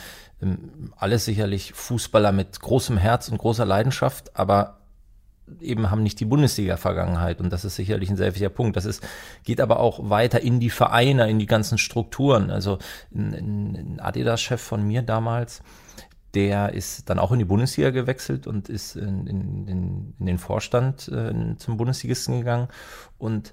[0.42, 4.79] ähm, alles sicherlich Fußballer mit großem Herz und großer Leidenschaft, aber
[5.60, 8.76] eben haben nicht die Bundesliga-Vergangenheit und das ist sicherlich ein sehr wichtiger Punkt.
[8.76, 9.06] Das ist,
[9.44, 12.50] geht aber auch weiter in die Vereine, in die ganzen Strukturen.
[12.50, 12.78] Also
[13.14, 15.62] ein, Adidas-Chef von mir damals,
[16.34, 20.38] der ist dann auch in die Bundesliga gewechselt und ist in, in, in, in den
[20.38, 22.68] Vorstand äh, zum Bundesligisten gegangen
[23.18, 23.52] und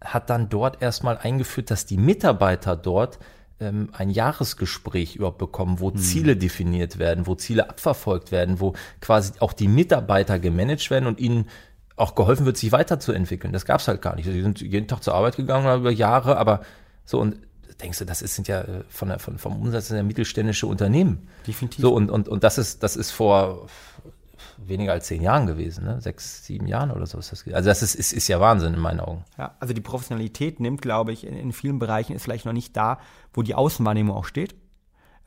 [0.00, 3.18] hat dann dort erstmal eingeführt, dass die Mitarbeiter dort
[3.62, 9.32] ähm, ein Jahresgespräch überhaupt bekommen, wo Ziele definiert werden, wo Ziele abverfolgt werden, wo quasi
[9.40, 11.46] auch die Mitarbeiter gemanagt werden und ihnen
[11.96, 13.52] auch geholfen wird, sich weiterzuentwickeln.
[13.52, 14.26] Das gab's halt gar nicht.
[14.26, 16.62] Sie sind jeden Tag zur Arbeit gegangen über Jahre, aber
[17.04, 17.36] so und
[17.80, 20.66] denkst du, das ist, sind ja äh, von der, von, vom Umsatz sind ja mittelständische
[20.66, 21.28] Unternehmen.
[21.46, 21.80] Definitiv.
[21.80, 23.66] So und, und, und das ist, das ist vor
[24.58, 26.00] weniger als zehn Jahren gewesen, ne?
[26.00, 27.46] Sechs, sieben Jahren oder so ist das.
[27.52, 29.24] Also das ist, ist, ist ja Wahnsinn in meinen Augen.
[29.38, 32.76] Ja, also die Professionalität nimmt, glaube ich, in, in vielen Bereichen ist vielleicht noch nicht
[32.76, 32.98] da,
[33.32, 34.54] wo die Außenwahrnehmung auch steht.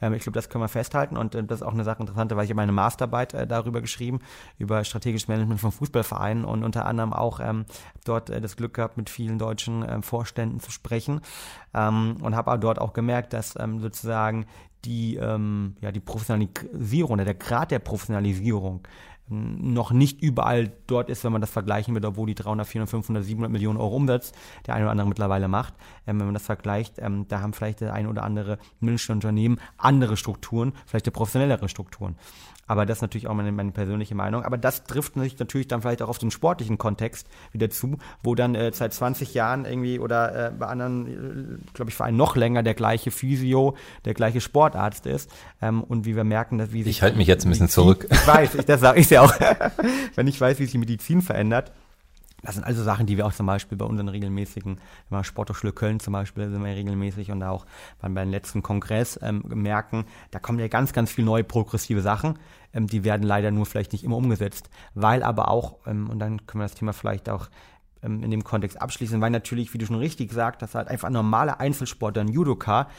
[0.01, 2.35] Ähm, ich glaube, das können wir festhalten und äh, das ist auch eine Sache interessante,
[2.35, 4.19] weil ich habe meine Masterarbeit äh, darüber geschrieben,
[4.57, 7.65] über strategisches Management von Fußballvereinen und unter anderem auch ähm,
[8.03, 11.21] dort äh, das Glück gehabt, mit vielen deutschen ähm, Vorständen zu sprechen
[11.73, 14.45] ähm, und habe dort auch gemerkt, dass ähm, sozusagen
[14.85, 18.87] die, ähm, ja, die Professionalisierung oder der Grad der Professionalisierung
[19.27, 23.23] noch nicht überall dort ist, wenn man das vergleichen will, obwohl die 300, 400, 500,
[23.23, 24.33] 700 Millionen Euro Umsatz
[24.67, 25.73] der eine oder andere mittlerweile macht.
[26.05, 30.15] Ähm, wenn man das vergleicht, ähm, da haben vielleicht der eine oder andere Unternehmen andere
[30.15, 32.15] Strukturen, vielleicht professionellere Strukturen.
[32.67, 34.43] Aber das ist natürlich auch meine, meine persönliche Meinung.
[34.43, 38.35] Aber das trifft sich natürlich dann vielleicht auch auf den sportlichen Kontext wieder zu, wo
[38.35, 42.35] dann äh, seit 20 Jahren irgendwie oder äh, bei anderen, äh, glaube ich, Vereinen noch
[42.35, 45.31] länger der gleiche Physio, der gleiche Sportarzt ist.
[45.61, 46.97] Ähm, und wie wir merken, dass wie sich.
[46.97, 48.07] Ich halte mich jetzt ein bisschen zurück.
[48.09, 49.33] Ich weiß, ich, das sage ich ja auch.
[50.15, 51.71] Wenn ich weiß, wie sich die Medizin verändert,
[52.45, 54.77] das sind also Sachen, die wir auch zum Beispiel bei unseren regelmäßigen,
[55.09, 57.65] wenn wir Sporthochschule Köln zum Beispiel sind wir regelmäßig und auch
[57.99, 62.37] beim, beim letzten Kongress ähm, merken, da kommen ja ganz, ganz viele neue progressive Sachen.
[62.73, 66.45] Ähm, die werden leider nur vielleicht nicht immer umgesetzt, weil aber auch, ähm, und dann
[66.45, 67.49] können wir das Thema vielleicht auch
[68.03, 71.07] ähm, in dem Kontext abschließen, weil natürlich, wie du schon richtig gesagt hast, halt einfach
[71.07, 72.89] ein normaler Einzelsportler, ein Judoka,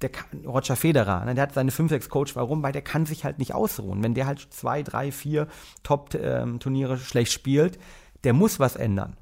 [0.00, 2.62] der kann, Roger Federer, ne, der hat seine 5-6-Coach, warum?
[2.62, 4.02] Weil der kann sich halt nicht ausruhen.
[4.02, 5.46] Wenn der halt zwei, drei, vier
[5.84, 7.78] Top-Turniere ähm, schlecht spielt,
[8.24, 9.16] der muss was ändern.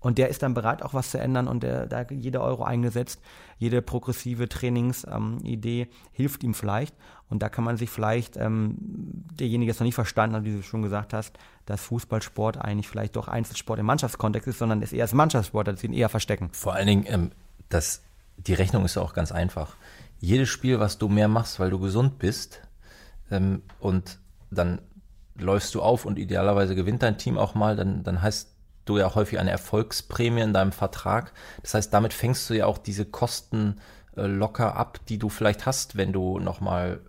[0.00, 3.20] Und der ist dann bereit, auch was zu ändern und der, da jeder Euro eingesetzt,
[3.58, 6.94] jede progressive Trainingsidee ähm, hilft ihm vielleicht.
[7.28, 10.52] Und da kann man sich vielleicht, ähm, derjenige, der es noch nicht verstanden hat, wie
[10.52, 11.36] du schon gesagt hast,
[11.66, 15.80] dass Fußballsport eigentlich vielleicht doch Einzelsport im Mannschaftskontext ist, sondern es eher als Mannschaftssport, dass
[15.80, 16.50] sie ihn eher verstecken.
[16.52, 17.32] Vor allen Dingen, ähm,
[17.68, 18.02] das,
[18.36, 19.74] die Rechnung ist ja auch ganz einfach.
[20.20, 22.62] Jedes Spiel, was du mehr machst, weil du gesund bist,
[23.30, 24.18] ähm, und
[24.50, 24.80] dann
[25.38, 29.14] läufst du auf und idealerweise gewinnt dein Team auch mal, dann, dann heißt du ja
[29.14, 31.32] häufig eine Erfolgsprämie in deinem Vertrag.
[31.62, 33.80] Das heißt, damit fängst du ja auch diese Kosten
[34.16, 37.00] äh, locker ab, die du vielleicht hast, wenn du nochmal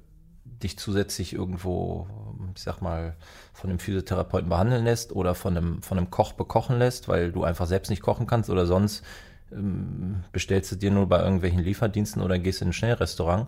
[0.45, 2.07] dich zusätzlich irgendwo,
[2.55, 3.15] ich sag mal,
[3.53, 7.43] von einem Physiotherapeuten behandeln lässt oder von einem, von einem Koch bekochen lässt, weil du
[7.43, 9.03] einfach selbst nicht kochen kannst oder sonst
[9.51, 13.47] ähm, bestellst du dir nur bei irgendwelchen Lieferdiensten oder gehst in ein Schnellrestaurant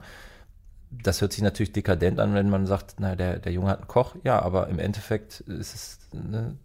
[0.92, 3.88] das hört sich natürlich dekadent an, wenn man sagt, na, der, der Junge hat einen
[3.88, 4.16] Koch.
[4.24, 6.58] Ja, aber im Endeffekt ist es ne,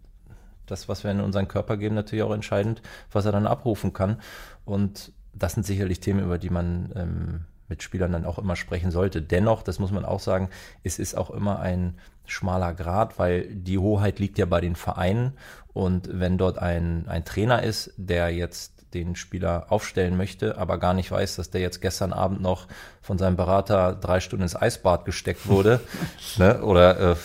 [0.65, 4.21] das, was wir in unseren Körper geben, natürlich auch entscheidend, was er dann abrufen kann.
[4.65, 8.91] Und das sind sicherlich Themen, über die man ähm, mit Spielern dann auch immer sprechen
[8.91, 9.21] sollte.
[9.21, 10.49] Dennoch, das muss man auch sagen,
[10.83, 15.33] es ist auch immer ein schmaler Grad, weil die Hoheit liegt ja bei den Vereinen.
[15.73, 20.93] Und wenn dort ein, ein Trainer ist, der jetzt den Spieler aufstellen möchte, aber gar
[20.93, 22.67] nicht weiß, dass der jetzt gestern Abend noch
[23.01, 25.81] von seinem Berater drei Stunden ins Eisbad gesteckt wurde.
[26.37, 26.61] ne?
[26.61, 27.15] Oder äh,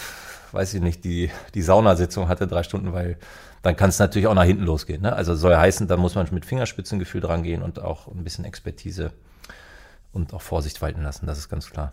[0.53, 3.17] weiß ich nicht, die, die Saunasitzung hatte drei Stunden, weil
[3.63, 5.03] dann kann es natürlich auch nach hinten losgehen.
[5.03, 5.13] Ne?
[5.13, 9.13] Also soll heißen, da muss man mit Fingerspitzengefühl dran gehen und auch ein bisschen Expertise
[10.13, 11.93] und auch Vorsicht walten lassen, das ist ganz klar.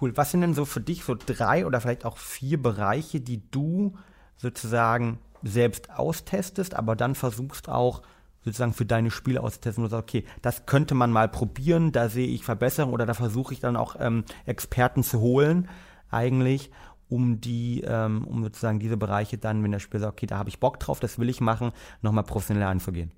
[0.00, 0.16] Cool.
[0.16, 3.98] Was sind denn so für dich so drei oder vielleicht auch vier Bereiche, die du
[4.36, 8.02] sozusagen selbst austestest, aber dann versuchst auch
[8.44, 12.26] sozusagen für deine Spiele auszutesten und sagst, okay, das könnte man mal probieren, da sehe
[12.26, 15.68] ich Verbesserungen oder da versuche ich dann auch ähm, Experten zu holen,
[16.10, 16.70] eigentlich,
[17.08, 20.48] um die, ähm, um sozusagen diese Bereiche dann, wenn der Spieler sagt, okay, da habe
[20.48, 23.12] ich Bock drauf, das will ich machen, nochmal professionell anzugehen.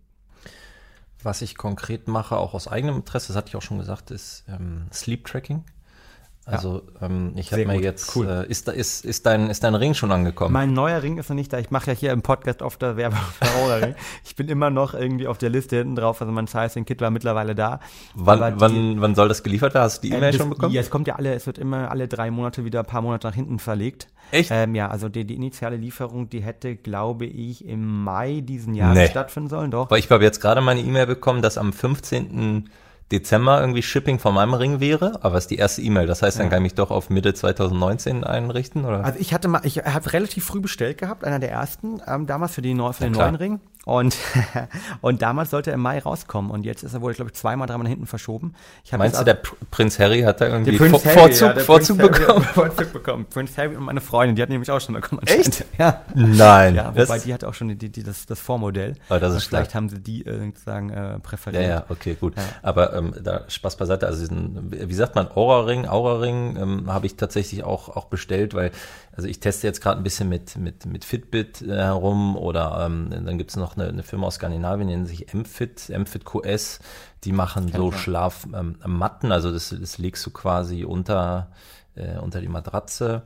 [1.22, 4.44] Was ich konkret mache, auch aus eigenem Interesse, das hatte ich auch schon gesagt, ist
[4.48, 5.64] ähm, Sleep Tracking.
[6.46, 7.06] Also ja.
[7.06, 8.28] ähm, ich habe mir jetzt, cool.
[8.28, 10.52] äh, ist, ist, ist, dein, ist dein Ring schon angekommen?
[10.52, 11.58] Mein neuer Ring ist noch nicht da.
[11.58, 13.94] Ich mache ja hier im Podcast oft der Werbung für Ring.
[14.24, 16.20] Ich bin immer noch irgendwie auf der Liste hinten drauf.
[16.20, 17.80] Also mein Sizing-Kit war mittlerweile da.
[18.14, 19.84] Wann, wann, wann soll das geliefert werden?
[19.84, 20.74] Hast du die äh, E-Mail äh, schon bekommen?
[20.74, 23.26] Ja, es kommt ja alle, es wird immer alle drei Monate wieder ein paar Monate
[23.26, 24.08] nach hinten verlegt.
[24.30, 24.50] Echt?
[24.52, 28.98] Ähm, ja, also die, die initiale Lieferung, die hätte, glaube ich, im Mai diesen Jahres
[28.98, 29.06] nee.
[29.08, 29.70] stattfinden sollen.
[29.70, 29.90] Doch.
[29.90, 32.68] Weil ich habe jetzt gerade meine E-Mail bekommen, dass am 15.
[33.12, 36.06] Dezember irgendwie Shipping von meinem Ring wäre, aber es ist die erste E-Mail.
[36.06, 36.50] Das heißt, dann ja.
[36.50, 39.04] kann ich mich doch auf Mitte 2019 einrichten, oder?
[39.04, 42.54] Also ich hatte mal, ich habe relativ früh bestellt gehabt, einer der ersten, ähm, damals
[42.54, 43.60] für, die neu, für den neuen Ring.
[43.84, 44.16] Und,
[45.02, 46.50] und damals sollte er im Mai rauskommen.
[46.50, 48.54] Und jetzt ist er, wurde, glaube ich, zweimal, dreimal hinten verschoben.
[48.96, 49.38] Meinst du, der
[49.70, 52.44] Prinz Harry hat da irgendwie Vor Harry, Vorzug, ja, Vorzug Prinz bekommen?
[52.44, 53.26] Vorzug bekommen.
[53.26, 55.22] Prinz Harry und meine Freundin, die hatten nämlich auch schon bekommen.
[55.26, 55.64] Echt?
[55.78, 56.02] Ja.
[56.14, 56.76] Nein.
[56.76, 58.94] Ja, wobei die hatte auch schon die, die, das, das Vormodell.
[59.08, 61.62] Aber das ist Vielleicht haben sie die äh, sozusagen äh, präferiert.
[61.62, 62.36] Ja, ja, okay, gut.
[62.36, 62.42] Ja.
[62.62, 64.06] Aber ähm, da Spaß beiseite.
[64.06, 68.70] Also diesen, wie sagt man, Aura-Ring, Aura-Ring ähm, habe ich tatsächlich auch, auch bestellt, weil
[69.12, 73.10] also ich teste jetzt gerade ein bisschen mit, mit, mit Fitbit äh, herum oder ähm,
[73.10, 76.80] dann gibt es noch eine, eine Firma aus Skandinavien, die nennt sich MFit, MFit QS.
[77.24, 81.50] Die machen so Schlafmatten, ähm, also das, das legst du quasi unter,
[81.94, 83.22] äh, unter die Matratze.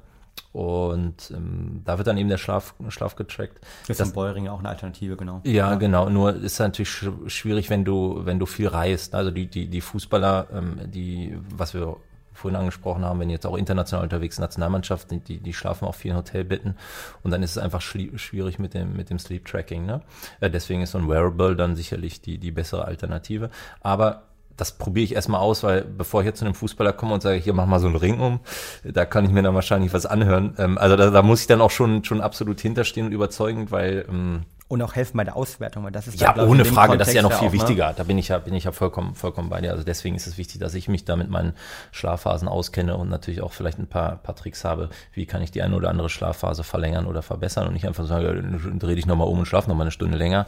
[0.52, 3.60] Und ähm, da wird dann eben der Schlaf, Schlaf getrackt.
[3.86, 5.40] Ist das Beuring auch eine Alternative, genau.
[5.44, 6.08] Ja, ja, genau.
[6.08, 6.90] Nur ist natürlich
[7.26, 9.14] schwierig, wenn du, wenn du viel reist.
[9.14, 11.96] Also die, die, die Fußballer, ähm, die, was wir
[12.38, 16.76] vorhin angesprochen haben, wenn jetzt auch international unterwegs Nationalmannschaften, die, die schlafen auf vielen Hotelbetten
[17.22, 19.84] und dann ist es einfach schwierig mit dem, mit dem Sleep Tracking.
[19.84, 20.02] Ne?
[20.40, 23.50] Äh, deswegen ist so ein Wearable dann sicherlich die, die bessere Alternative.
[23.80, 24.27] Aber
[24.58, 27.36] das probiere ich erstmal aus, weil bevor ich jetzt zu einem Fußballer komme und sage,
[27.36, 28.40] hier mach mal so einen Ring um,
[28.84, 30.54] da kann ich mir dann wahrscheinlich was anhören.
[30.58, 34.04] Ähm, also da, da muss ich dann auch schon, schon absolut hinterstehen und überzeugend, weil
[34.08, 36.98] ähm, und auch helfen bei der Auswertung, weil das ist ja dann, ohne ich, Frage,
[36.98, 37.70] das ist ja noch Kontext viel auch, ne?
[37.70, 37.94] wichtiger.
[37.96, 39.70] Da bin ich ja bin ich ja vollkommen vollkommen bei dir.
[39.70, 41.54] Also deswegen ist es wichtig, dass ich mich da mit meinen
[41.90, 45.62] Schlafphasen auskenne und natürlich auch vielleicht ein paar paar Tricks habe, wie kann ich die
[45.62, 49.38] eine oder andere Schlafphase verlängern oder verbessern und nicht einfach sagen, dreh dich nochmal um
[49.38, 50.46] und schlaf nochmal eine Stunde länger.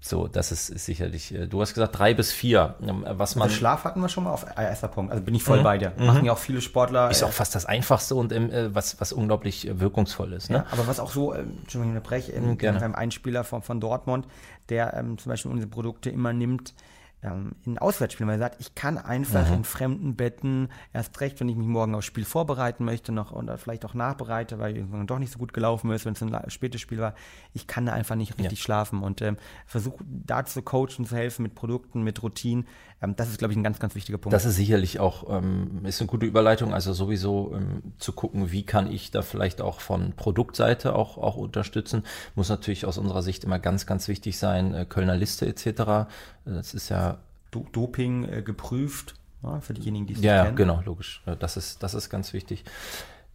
[0.00, 1.34] So, das ist, ist sicherlich.
[1.34, 2.76] äh, Du hast gesagt drei bis vier.
[2.86, 5.10] Ähm, Was man Also Schlaf hatten wir schon mal auf erster Punkt.
[5.10, 5.92] Also bin ich voll bei dir.
[5.96, 7.06] Machen ja auch viele Sportler.
[7.06, 7.10] Mhm.
[7.10, 10.50] ist äh, auch fast das Einfachste und ähm, äh, was was unglaublich äh, wirkungsvoll ist.
[10.50, 10.58] Ne?
[10.58, 12.78] Ja, aber was auch so, ähm, Entschuldigung, ich unterbreche, ähm, gerne.
[12.78, 14.26] wir haben einen Spieler von, von Dortmund,
[14.68, 16.74] der ähm, zum Beispiel unsere Produkte immer nimmt
[17.22, 19.54] ähm, in Auswärtsspielen, weil er sagt, ich kann einfach Mhm.
[19.54, 23.58] in fremden Betten, erst recht, wenn ich mich morgen aufs Spiel vorbereiten möchte noch oder
[23.58, 26.80] vielleicht auch nachbereite, weil irgendwann doch nicht so gut gelaufen ist, wenn es ein spätes
[26.80, 27.14] Spiel war,
[27.54, 31.42] ich kann da einfach nicht richtig schlafen und ähm, versuche da zu coachen, zu helfen
[31.42, 32.66] mit Produkten, mit Routinen.
[33.02, 34.32] Ähm, das ist, glaube ich, ein ganz, ganz wichtiger Punkt.
[34.34, 36.72] Das ist sicherlich auch ähm, ist eine gute Überleitung.
[36.72, 41.36] Also sowieso ähm, zu gucken, wie kann ich da vielleicht auch von Produktseite auch auch
[41.36, 42.04] unterstützen.
[42.34, 44.74] Muss natürlich aus unserer Sicht immer ganz ganz wichtig sein.
[44.74, 46.08] Äh, Kölner Liste etc.
[46.44, 47.07] Das ist ja
[47.50, 50.56] Do Doping äh, geprüft, ja, für diejenigen, die es Ja, nicht ja, kennen.
[50.56, 51.22] genau, logisch.
[51.38, 52.64] Das ist, das ist ganz wichtig.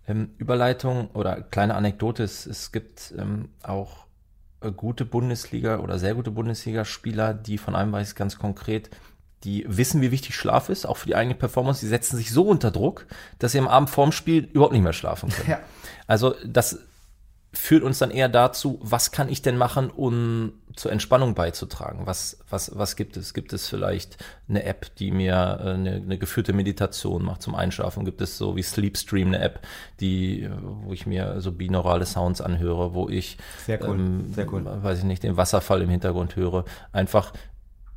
[0.08, 4.06] Ähm, Überleitung oder kleine Anekdote, es, es gibt ähm, auch
[4.62, 8.90] äh, gute Bundesliga oder sehr gute Bundesligaspieler, die von einem weiß ich ganz konkret,
[9.46, 12.44] die wissen, wie wichtig Schlaf ist, auch für die eigene Performance, die setzen sich so
[12.48, 13.06] unter Druck,
[13.40, 15.50] dass sie am Abend vorm Spiel überhaupt nicht mehr schlafen können.
[15.50, 15.60] Ja.
[16.08, 16.80] Also das
[17.54, 22.08] führt uns dann eher dazu, was kann ich denn machen, um zur Entspannung beizutragen?
[22.08, 23.36] Was, was, was gibt es?
[23.36, 24.18] Gibt es vielleicht
[24.50, 28.06] eine App, die mir äh, eine, eine geführte Meditation macht zum Einschlafen?
[28.06, 29.60] Gibt es so wie Sleepstream eine App,
[30.00, 34.52] die, äh, wo ich mir so binaurale Sounds anhöre, wo ich, Sehr cool, ähm, sehr
[34.52, 34.66] cool.
[34.66, 36.66] weiß ich nicht, den Wasserfall im Hintergrund höre?
[36.92, 37.34] Einfach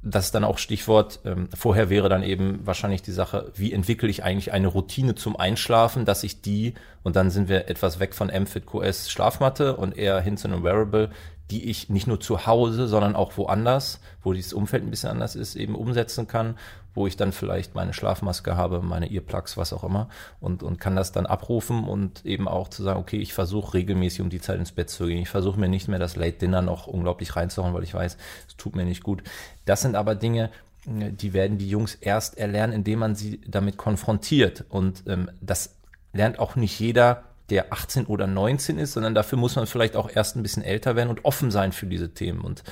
[0.03, 1.21] das ist dann auch Stichwort.
[1.25, 5.37] Ähm, vorher wäre dann eben wahrscheinlich die Sache, wie entwickle ich eigentlich eine Routine zum
[5.37, 9.97] Einschlafen, dass ich die, und dann sind wir etwas weg von MFit QS Schlafmatte und
[9.97, 11.11] eher hin zu einem Wearable,
[11.51, 15.37] die ich nicht nur zu Hause, sondern auch woanders, wo dieses Umfeld ein bisschen anders
[15.37, 16.57] ist, eben umsetzen kann,
[16.95, 20.09] wo ich dann vielleicht meine Schlafmaske habe, meine Earplugs, was auch immer,
[20.41, 24.23] und, und kann das dann abrufen und eben auch zu sagen, okay, ich versuche regelmäßig
[24.23, 25.23] um die Zeit ins Bett zu gehen.
[25.23, 28.17] Ich versuche mir nicht mehr das Late Dinner noch unglaublich reinzuhauen, weil ich weiß,
[28.49, 29.23] es tut mir nicht gut.
[29.67, 30.51] Das sind aber Dinge,
[30.87, 34.65] die werden die Jungs erst erlernen, indem man sie damit konfrontiert.
[34.69, 35.77] Und ähm, das
[36.13, 40.11] lernt auch nicht jeder, der 18 oder 19 ist, sondern dafür muss man vielleicht auch
[40.13, 42.41] erst ein bisschen älter werden und offen sein für diese Themen.
[42.41, 42.65] Und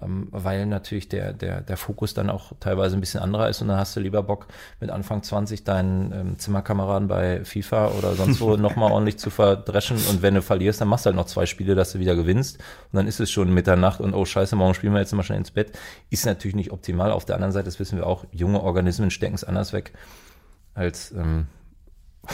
[0.00, 3.68] ähm, weil natürlich der, der, der Fokus dann auch teilweise ein bisschen anderer ist und
[3.68, 4.46] dann hast du lieber Bock,
[4.80, 9.96] mit Anfang 20 deinen ähm, Zimmerkameraden bei FIFA oder sonst wo nochmal ordentlich zu verdreschen
[9.96, 12.58] und wenn du verlierst, dann machst du halt noch zwei Spiele, dass du wieder gewinnst
[12.92, 15.38] und dann ist es schon Mitternacht und oh scheiße, morgen spielen wir jetzt mal schnell
[15.38, 15.76] ins Bett.
[16.10, 17.10] Ist natürlich nicht optimal.
[17.10, 19.92] Auf der anderen Seite, das wissen wir auch, junge Organismen stecken es anders weg
[20.74, 21.48] als ähm,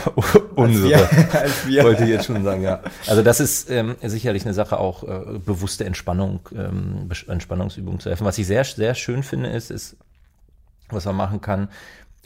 [0.54, 1.08] unsere.
[1.32, 1.84] als wir.
[1.84, 2.80] Wollte ich jetzt schon sagen, ja.
[3.06, 8.24] Also das ist ähm, sicherlich eine Sache auch äh, bewusste Entspannung, ähm, Entspannungsübungen zu helfen.
[8.24, 9.96] Was ich sehr, sehr schön finde, ist, ist,
[10.88, 11.68] was man machen kann,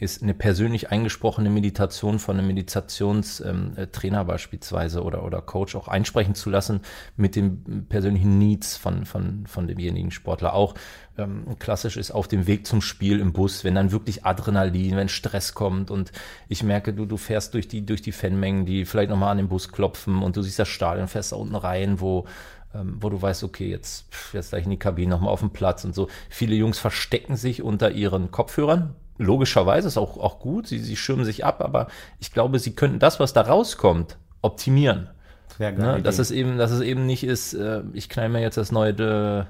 [0.01, 5.89] ist eine persönlich eingesprochene Meditation von einem Meditationstrainer ähm, äh, beispielsweise oder, oder Coach auch
[5.89, 6.81] einsprechen zu lassen
[7.17, 10.55] mit den persönlichen Needs von, von, von demjenigen Sportler.
[10.55, 10.75] Auch
[11.17, 15.09] ähm, klassisch ist auf dem Weg zum Spiel im Bus, wenn dann wirklich Adrenalin, wenn
[15.09, 16.13] Stress kommt und
[16.49, 19.49] ich merke, du, du fährst durch die, durch die Fanmengen, die vielleicht nochmal an den
[19.49, 22.27] Bus klopfen und du siehst das Stadion, fährst da unten rein, wo
[22.75, 25.85] ähm, wo du weißt, okay, jetzt, jetzt gleich in die Kabine nochmal auf den Platz
[25.85, 26.09] und so.
[26.29, 28.95] Viele Jungs verstecken sich unter ihren Kopfhörern.
[29.19, 31.89] Logischerweise ist auch, auch gut, sie, sie schirmen sich ab, aber
[32.21, 35.11] ich glaube, sie könnten das, was da rauskommt, optimieren.
[35.59, 36.03] Geile Ne?
[36.03, 38.93] Dass es eben, dass es eben nicht ist, äh, ich knall mir jetzt das neue,
[38.93, 39.45] äh,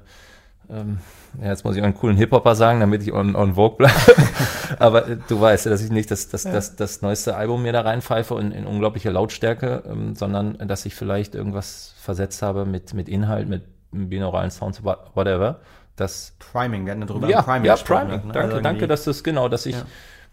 [0.75, 0.99] ähm,
[1.41, 3.95] ja, jetzt muss ich einen coolen Hip-Hopper sagen, damit ich on, on Vogue bleibe.
[4.79, 7.73] Aber äh, du weißt ja, dass ich nicht das, das, das, das neueste Album mir
[7.73, 12.95] da reinpfeife in, in unglaublicher Lautstärke, ähm, sondern dass ich vielleicht irgendwas versetzt habe mit,
[12.95, 15.61] mit Inhalt, mit binauralen Sounds, what- whatever.
[15.99, 18.27] Das Priming, wir hatten darüber ja, Priming ja, Priming.
[18.27, 18.33] ne?
[18.33, 19.83] Danke, Also danke, dass das genau, dass ich, Ja.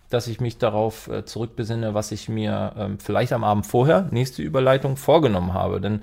[0.09, 4.41] dass ich mich darauf äh, zurückbesinne, was ich mir ähm, vielleicht am Abend vorher, nächste
[4.43, 5.81] Überleitung, vorgenommen habe.
[5.81, 6.01] Denn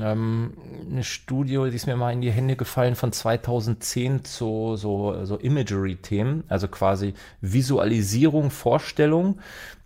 [0.00, 0.54] ähm,
[0.90, 5.36] eine Studie, die ist mir mal in die Hände gefallen von 2010 zu so, so
[5.36, 9.40] Imagery-Themen, also quasi Visualisierung, Vorstellung.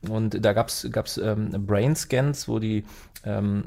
[0.08, 2.84] Und da gab's gab's ähm, Brain Scans, wo die
[3.24, 3.64] ähm,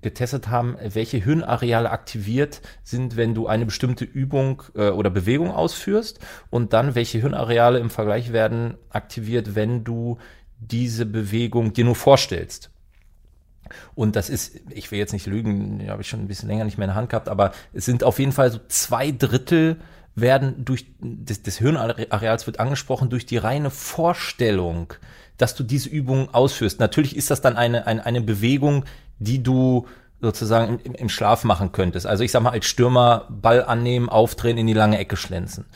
[0.00, 6.20] getestet haben, welche Hirnareale aktiviert sind, wenn du eine bestimmte Übung äh, oder Bewegung ausführst
[6.48, 10.16] und dann welche Hirnareale im Vergleich werden aktiviert, wenn du
[10.58, 12.70] diese Bewegung dir nur vorstellst.
[13.94, 16.78] Und das ist, ich will jetzt nicht lügen, habe ich schon ein bisschen länger nicht
[16.78, 19.76] mehr in der Hand gehabt, aber es sind auf jeden Fall so zwei Drittel
[20.16, 24.94] werden durch des, des Hirnareals wird angesprochen durch die reine Vorstellung,
[25.36, 26.80] dass du diese Übung ausführst.
[26.80, 28.86] Natürlich ist das dann eine, eine, eine Bewegung,
[29.18, 29.86] die du
[30.26, 32.06] sozusagen im, im Schlaf machen könntest.
[32.06, 35.66] Also ich sag mal, als Stürmer Ball annehmen, aufdrehen, in die lange Ecke schlänzen.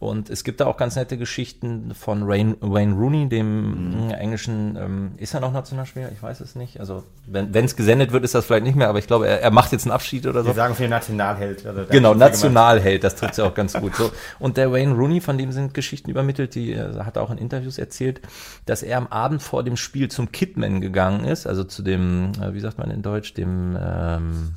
[0.00, 4.10] Und es gibt da auch ganz nette Geschichten von Wayne, Wayne Rooney, dem mhm.
[4.12, 6.10] englischen, ähm, ist er noch Nationalspieler?
[6.10, 6.80] Ich weiß es nicht.
[6.80, 9.50] Also wenn es gesendet wird, ist das vielleicht nicht mehr, aber ich glaube, er, er
[9.50, 10.48] macht jetzt einen Abschied oder so.
[10.48, 11.66] Wir sagen viel Nationalheld.
[11.66, 13.94] Also genau, Nationalheld, das trifft ja auch ganz gut.
[13.94, 14.10] So.
[14.38, 17.76] Und der Wayne Rooney, von dem sind Geschichten übermittelt, die äh, hat auch in Interviews
[17.76, 18.22] erzählt,
[18.64, 22.54] dass er am Abend vor dem Spiel zum Kidman gegangen ist, also zu dem, äh,
[22.54, 24.54] wie sagt man in Deutsch, dem ähm,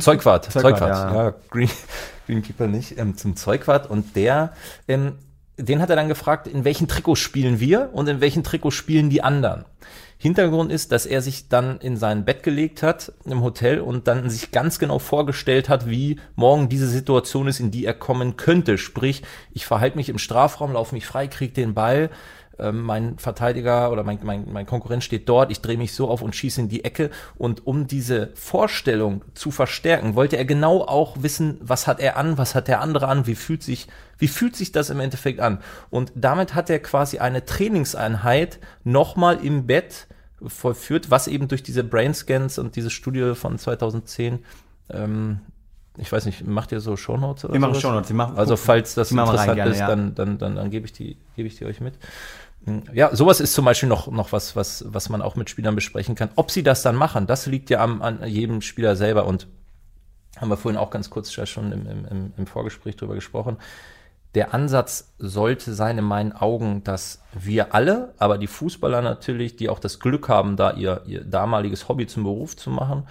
[0.00, 0.50] Zeugwart.
[0.50, 1.14] Zeugwart, ja.
[1.14, 1.70] ja Green,
[2.26, 4.52] Greenkeeper nicht, ähm, zum Zeugwart und der,
[4.88, 5.14] ähm,
[5.58, 9.10] den hat er dann gefragt, in welchen Trikots spielen wir und in welchen Trikots spielen
[9.10, 9.64] die anderen.
[10.18, 14.30] Hintergrund ist, dass er sich dann in sein Bett gelegt hat im Hotel und dann
[14.30, 18.78] sich ganz genau vorgestellt hat, wie morgen diese Situation ist, in die er kommen könnte.
[18.78, 19.22] Sprich,
[19.52, 22.08] ich verhalte mich im Strafraum, laufe mich frei, krieg den Ball,
[22.58, 26.22] ähm, mein Verteidiger oder mein, mein, mein Konkurrent steht dort, ich drehe mich so auf
[26.22, 27.10] und schieße in die Ecke.
[27.36, 32.38] Und um diese Vorstellung zu verstärken, wollte er genau auch wissen, was hat er an,
[32.38, 33.88] was hat der andere an, wie fühlt sich,
[34.18, 35.58] wie fühlt sich das im Endeffekt an.
[35.90, 40.06] Und damit hat er quasi eine Trainingseinheit nochmal im Bett
[40.46, 44.40] vollführt, was eben durch diese Brain Scans und diese Studie von 2010
[44.90, 45.40] ähm,
[45.98, 48.12] ich weiß nicht, macht ihr so Shownotes oder Wir machen Shownotes.
[48.36, 49.88] Also falls das interessant gerne, ist, ja.
[49.88, 51.94] dann, dann, dann, dann gebe ich die, gebe ich die euch mit.
[52.92, 56.16] Ja, sowas ist zum Beispiel noch, noch was, was, was man auch mit Spielern besprechen
[56.16, 56.30] kann.
[56.34, 59.46] Ob sie das dann machen, das liegt ja am, an jedem Spieler selber und
[60.36, 63.56] haben wir vorhin auch ganz kurz schon im, im, im Vorgespräch drüber gesprochen.
[64.34, 69.70] Der Ansatz sollte sein in meinen Augen, dass wir alle, aber die Fußballer natürlich, die
[69.70, 73.06] auch das Glück haben, da ihr, ihr damaliges Hobby zum Beruf zu machen,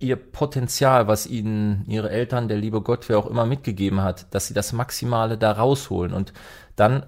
[0.00, 4.48] ihr Potenzial, was ihnen ihre Eltern, der liebe Gott, wer auch immer mitgegeben hat, dass
[4.48, 6.12] sie das Maximale da rausholen.
[6.12, 6.32] Und
[6.76, 7.06] dann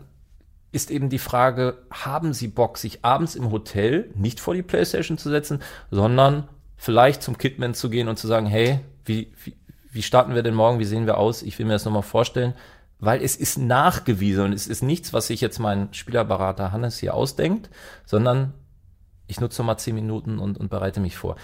[0.72, 5.18] ist eben die Frage, haben Sie Bock, sich abends im Hotel nicht vor die Playstation
[5.18, 5.60] zu setzen,
[5.90, 9.56] sondern vielleicht zum Kidman zu gehen und zu sagen, hey, wie, wie,
[9.90, 11.42] wie starten wir denn morgen, wie sehen wir aus?
[11.42, 12.54] Ich will mir das nochmal vorstellen,
[13.00, 17.14] weil es ist nachgewiesen und es ist nichts, was sich jetzt mein Spielerberater Hannes hier
[17.14, 17.70] ausdenkt,
[18.06, 18.52] sondern
[19.26, 21.36] ich nutze nochmal zehn Minuten und, und bereite mich vor.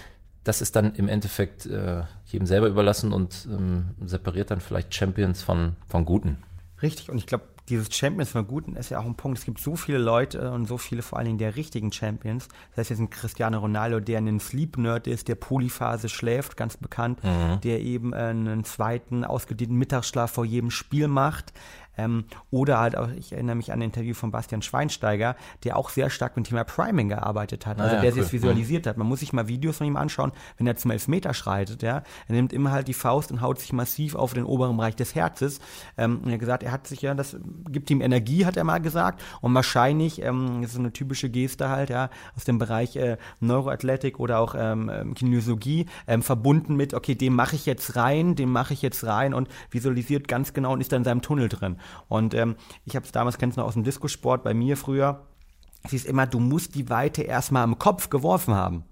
[0.43, 5.41] Das ist dann im Endeffekt äh, jedem selber überlassen und ähm, separiert dann vielleicht Champions
[5.41, 6.37] von, von Guten.
[6.81, 9.39] Richtig, und ich glaube, dieses Champions von Guten ist ja auch ein Punkt.
[9.39, 12.47] Es gibt so viele Leute und so viele vor allen Dingen der richtigen Champions.
[12.69, 17.23] Das heißt jetzt ein Cristiano Ronaldo, der ein Sleep-Nerd ist, der Polyphase schläft, ganz bekannt,
[17.23, 17.59] mhm.
[17.61, 21.53] der eben einen zweiten ausgedehnten Mittagsschlaf vor jedem Spiel macht.
[21.97, 25.89] Ähm, oder halt auch, ich erinnere mich an ein Interview von Bastian Schweinsteiger, der auch
[25.89, 28.23] sehr stark mit dem Thema Priming gearbeitet hat, also ah, ja, der cool.
[28.23, 28.89] sich visualisiert mhm.
[28.89, 28.97] hat.
[28.97, 32.03] Man muss sich mal Videos von ihm anschauen, wenn er zum Elfmeter schreitet, ja.
[32.27, 35.15] Er nimmt immer halt die Faust und haut sich massiv auf den oberen Bereich des
[35.15, 35.59] Herzes.
[35.97, 37.37] Ähm, und er hat gesagt, er hat sich ja, das
[37.69, 39.21] gibt ihm Energie, hat er mal gesagt.
[39.41, 43.17] Und wahrscheinlich, ähm, das ist so eine typische Geste halt, ja, aus dem Bereich äh,
[43.39, 48.35] Neuroathletik oder auch ähm, ähm Kinesiologie, ähm, verbunden mit, okay, dem mache ich jetzt rein,
[48.35, 51.49] dem mache ich jetzt rein und visualisiert ganz genau und ist dann in seinem Tunnel
[51.49, 51.77] drin.
[52.07, 55.25] Und ähm, ich habe es damals, kennst du noch aus dem Diskosport bei mir früher,
[55.83, 58.83] es ist immer, du musst die Weite erstmal im Kopf geworfen haben.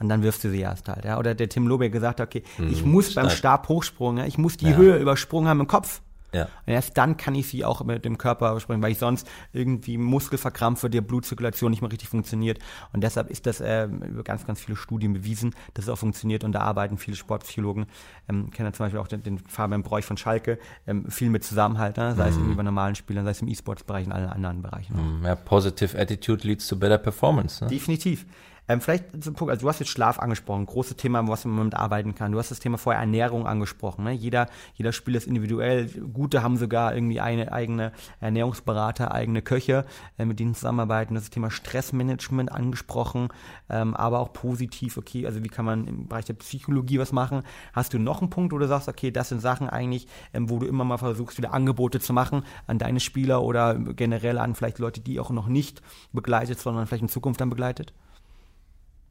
[0.00, 1.18] Und dann wirfst du sie erst halt, ja.
[1.18, 4.70] Oder der Tim Lobeck gesagt, okay, mhm, ich muss beim Stabhochsprung, ja, ich muss die
[4.70, 4.76] ja.
[4.76, 6.02] Höhe übersprungen haben im Kopf.
[6.32, 6.44] Ja.
[6.66, 9.96] Und erst dann kann ich sie auch mit dem Körper überspringen, weil ich sonst irgendwie
[9.96, 12.58] Muskel verkrampfe, der Blutzirkulation nicht mehr richtig funktioniert.
[12.92, 16.44] Und deshalb ist das äh, über ganz, ganz viele Studien bewiesen, dass es auch funktioniert.
[16.44, 17.86] Und da arbeiten viele Sportpsychologen,
[18.28, 21.96] ähm, kennen zum Beispiel auch den, den Fabian Bräuch von Schalke, ähm, viel mit Zusammenhalt,
[21.96, 22.14] ne?
[22.14, 22.30] sei mhm.
[22.30, 25.20] es irgendwie bei normalen Spielern, sei es im E-Sports-Bereich und allen anderen Bereichen.
[25.20, 25.24] Mhm.
[25.24, 27.64] Ja, positive attitude leads to better performance.
[27.64, 27.70] Ne?
[27.70, 28.26] Definitiv.
[28.68, 31.74] Ähm, vielleicht zum Punkt, also du hast jetzt Schlaf angesprochen, großes Thema, was man mit
[31.74, 32.32] arbeiten kann.
[32.32, 34.04] Du hast das Thema vorher Ernährung angesprochen.
[34.04, 34.12] Ne?
[34.12, 35.88] Jeder, jeder Spieler ist individuell.
[36.12, 39.86] Gute haben sogar irgendwie eine eigene Ernährungsberater, eigene Köche,
[40.18, 41.14] äh, mit denen zusammenarbeiten.
[41.14, 43.28] Das Thema Stressmanagement angesprochen,
[43.70, 47.44] ähm, aber auch positiv, okay, also wie kann man im Bereich der Psychologie was machen?
[47.72, 50.58] Hast du noch einen Punkt, wo du sagst, okay, das sind Sachen eigentlich, ähm, wo
[50.58, 54.78] du immer mal versuchst, wieder Angebote zu machen an deine Spieler oder generell an vielleicht
[54.78, 55.80] Leute, die auch noch nicht
[56.12, 57.94] begleitet, sondern vielleicht in Zukunft dann begleitet?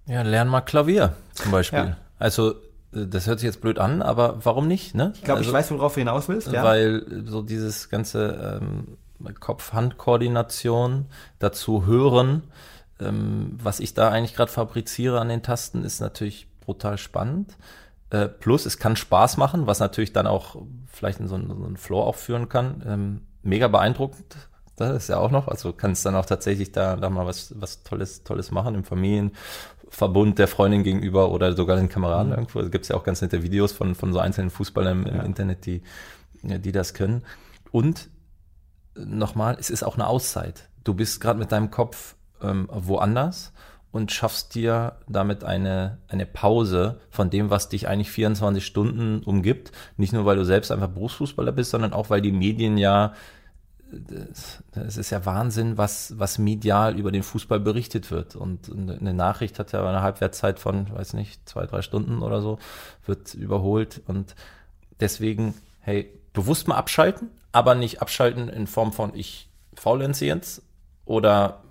[0.07, 1.79] Ja, lern mal Klavier zum Beispiel.
[1.79, 1.97] Ja.
[2.17, 2.51] Also
[2.93, 4.95] äh, das hört sich jetzt blöd an, aber warum nicht?
[4.95, 5.13] Ne?
[5.15, 6.51] Ich glaube, also, ich weiß, worauf du hinaus willst.
[6.51, 6.63] Ja.
[6.63, 8.97] Weil so dieses ganze ähm,
[9.39, 11.05] Kopf-Hand-Koordination
[11.39, 12.43] dazu hören,
[12.99, 17.57] ähm, was ich da eigentlich gerade fabriziere an den Tasten, ist natürlich brutal spannend.
[18.09, 21.65] Äh, plus, es kann Spaß machen, was natürlich dann auch vielleicht in so einen, so
[21.65, 22.83] einen Floor auch führen kann.
[22.87, 24.35] Ähm, mega beeindruckend.
[24.77, 25.47] Das ist ja auch noch.
[25.47, 29.31] Also kannst dann auch tatsächlich da, da mal was, was Tolles, Tolles machen im Familien,
[29.89, 32.37] Verbund der Freundin gegenüber oder sogar den Kameraden mhm.
[32.37, 32.59] irgendwo.
[32.59, 35.19] Es gibt ja auch ganz nette Videos von, von so einzelnen Fußballern im, ja.
[35.19, 35.81] im Internet, die,
[36.43, 37.23] die das können.
[37.71, 38.09] und
[38.95, 40.69] nochmal, es ist auch eine Auszeit.
[40.83, 43.53] Du bist gerade mit deinem Kopf ähm, woanders
[43.91, 49.71] und schaffst dir damit eine, eine Pause von dem, was dich eigentlich 24 Stunden umgibt.
[49.97, 53.13] Nicht nur, weil du selbst einfach Berufsfußballer bist, sondern auch, weil die Medien ja,
[54.73, 58.35] es ist ja Wahnsinn, was, was medial über den Fußball berichtet wird.
[58.35, 62.59] Und eine Nachricht hat ja eine Halbwertszeit von, weiß nicht, zwei, drei Stunden oder so,
[63.05, 64.01] wird überholt.
[64.07, 64.35] Und
[64.99, 70.61] deswegen, hey, bewusst mal abschalten, aber nicht abschalten in Form von ich faulenze jetzt
[71.05, 71.63] oder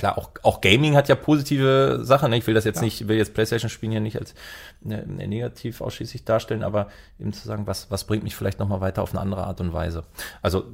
[0.00, 2.30] klar, auch, auch Gaming hat ja positive Sachen.
[2.30, 2.38] Ne?
[2.38, 2.82] Ich will das jetzt ja.
[2.82, 4.34] nicht, will jetzt PlayStation spielen hier nicht als
[4.80, 6.88] ne, ne, negativ ausschließlich darstellen, aber
[7.18, 9.72] eben zu sagen, was, was bringt mich vielleicht nochmal weiter auf eine andere Art und
[9.72, 10.04] Weise.
[10.42, 10.64] Also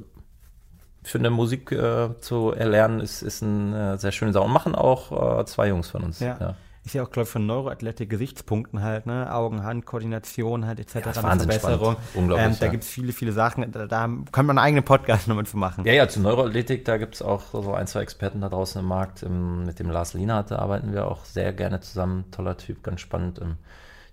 [1.03, 4.45] ich finde, Musik äh, zu erlernen ist, ist eine äh, sehr schöne Sache.
[4.45, 6.19] Und machen auch äh, zwei Jungs von uns.
[6.19, 6.37] Ja.
[6.39, 6.55] ja
[6.87, 9.33] ist ja auch, glaube ich, von Neuroathletik Gesichtspunkten halt, ne?
[9.33, 10.95] Augen, Hand, Koordination halt etc.
[10.95, 11.97] Ja, Verbesserung.
[12.13, 12.47] Unglaublich.
[12.47, 12.71] Ähm, da ja.
[12.71, 13.71] gibt es viele, viele Sachen.
[13.71, 15.85] Da, da kann man einen eigenen Podcast nochmal zu machen.
[15.85, 18.87] Ja, ja, zu Neuroathletik, da gibt es auch so ein, zwei Experten da draußen im
[18.87, 19.23] Markt.
[19.23, 22.25] Ähm, mit dem Lars Lienhardt, da arbeiten wir auch sehr gerne zusammen.
[22.31, 23.39] Toller Typ, ganz spannend.
[23.41, 23.57] Ähm,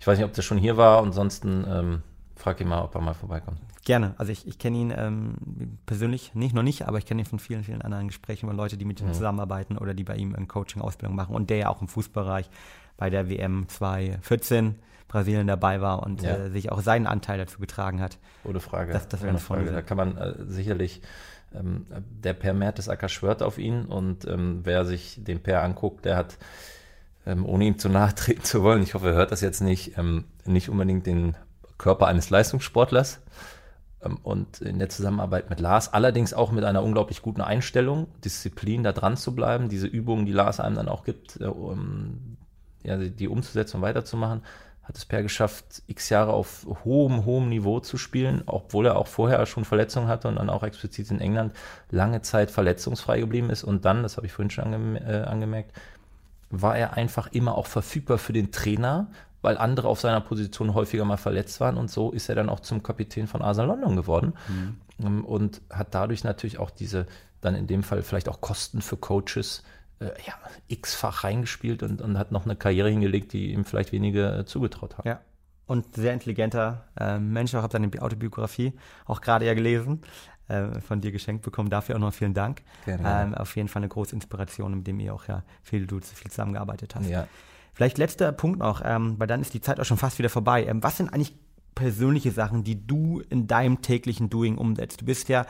[0.01, 1.03] ich weiß nicht, ob der schon hier war.
[1.03, 2.03] Ansonsten ähm,
[2.35, 3.59] frag ihn mal, ob er mal vorbeikommt.
[3.85, 4.15] Gerne.
[4.17, 7.39] Also ich, ich kenne ihn ähm, persönlich nicht, noch nicht, aber ich kenne ihn von
[7.39, 9.13] vielen, vielen anderen Gesprächen über Leute, die mit ihm mhm.
[9.13, 12.49] zusammenarbeiten oder die bei ihm ein Coaching, Ausbildung machen und der ja auch im Fußbereich
[12.97, 14.77] bei der WM 2014
[15.09, 16.37] Brasilien dabei war und ja.
[16.37, 18.19] äh, sich auch seinen Anteil dazu getragen hat.
[18.43, 18.93] Ohne Frage.
[18.93, 19.71] Das, das wäre eine Frage.
[19.71, 21.03] Da kann man äh, sicherlich,
[21.55, 26.17] ähm, der Per Mertesacker schwört auf ihn und ähm, wer sich den Per anguckt, der
[26.17, 26.39] hat,
[27.27, 29.99] ähm, ohne ihm zu nahe treten zu wollen, ich hoffe, er hört das jetzt nicht,
[29.99, 31.37] ähm, nicht unbedingt den
[31.77, 33.21] Körper eines Leistungssportlers
[34.23, 38.93] und in der Zusammenarbeit mit Lars, allerdings auch mit einer unglaublich guten Einstellung, Disziplin, da
[38.93, 42.37] dran zu bleiben, diese Übungen, die Lars einem dann auch gibt, äh, um,
[42.83, 44.43] ja, die umzusetzen und weiterzumachen,
[44.85, 49.07] hat es Per geschafft, x Jahre auf hohem, hohem Niveau zu spielen, obwohl er auch
[49.07, 51.55] vorher schon Verletzungen hatte und dann auch explizit in England
[51.91, 53.65] lange Zeit verletzungsfrei geblieben ist.
[53.65, 55.73] Und dann, das habe ich vorhin schon äh, angemerkt,
[56.51, 59.09] war er einfach immer auch verfügbar für den Trainer,
[59.45, 61.77] weil andere auf seiner Position häufiger mal verletzt waren.
[61.77, 64.77] Und so ist er dann auch zum Kapitän von Arsenal London geworden mhm.
[65.03, 67.07] Ähm, und hat dadurch natürlich auch diese,
[67.41, 69.65] dann in dem Fall vielleicht auch Kosten für Coaches,
[69.99, 70.35] äh, ja,
[70.69, 74.97] x-fach reingespielt und, und hat noch eine Karriere hingelegt, die ihm vielleicht wenige äh, zugetraut
[74.97, 75.09] haben.
[75.09, 75.21] Ja.
[75.67, 78.73] Und sehr intelligenter äh, Mensch, auch habe seine Autobiografie
[79.07, 80.03] auch gerade ja gelesen,
[80.47, 81.71] äh, von dir geschenkt bekommen.
[81.71, 82.63] Dafür auch noch vielen Dank.
[82.85, 86.01] Gerne, ähm, auf jeden Fall eine große Inspiration, mit dem ihr auch ja viel, du
[86.01, 87.09] viel zusammengearbeitet hast.
[87.09, 87.27] Ja.
[87.75, 90.65] Vielleicht letzter Punkt noch, ähm, weil dann ist die Zeit auch schon fast wieder vorbei.
[90.65, 91.35] Ähm, was sind eigentlich
[91.75, 95.01] persönliche Sachen, die du in deinem täglichen Doing umsetzt?
[95.01, 95.45] Du bist ja,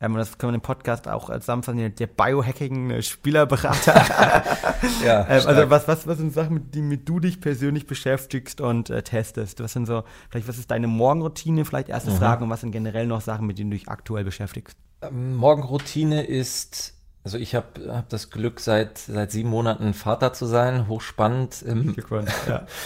[0.00, 3.94] ähm, das können wir im Podcast auch zusammenfassen, der Biohacking-Spielerberater.
[5.04, 8.90] ja, ähm, also was, was, was sind Sachen, mit denen du dich persönlich beschäftigst und
[8.90, 9.62] äh, testest?
[9.62, 11.64] Was sind so, vielleicht was ist deine Morgenroutine?
[11.64, 12.16] Vielleicht erste mhm.
[12.16, 14.76] Frage und was sind generell noch Sachen, mit denen du dich aktuell beschäftigst?
[15.02, 20.46] Ähm, Morgenroutine ist also ich habe hab das Glück, seit, seit sieben Monaten Vater zu
[20.46, 21.64] sein, hochspannend.
[21.66, 21.94] Ähm,
[22.48, 22.66] ja.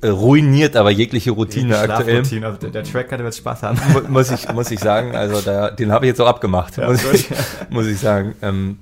[0.00, 2.18] Äh, ruiniert aber jegliche Routine aktuell.
[2.18, 3.78] Also der, der Tracker, der wird Spaß haben.
[4.08, 7.04] Muss ich, muss ich sagen, also da, den habe ich jetzt auch abgemacht, ja, muss,
[7.12, 7.28] ich,
[7.70, 8.34] muss ich sagen.
[8.40, 8.78] Ähm,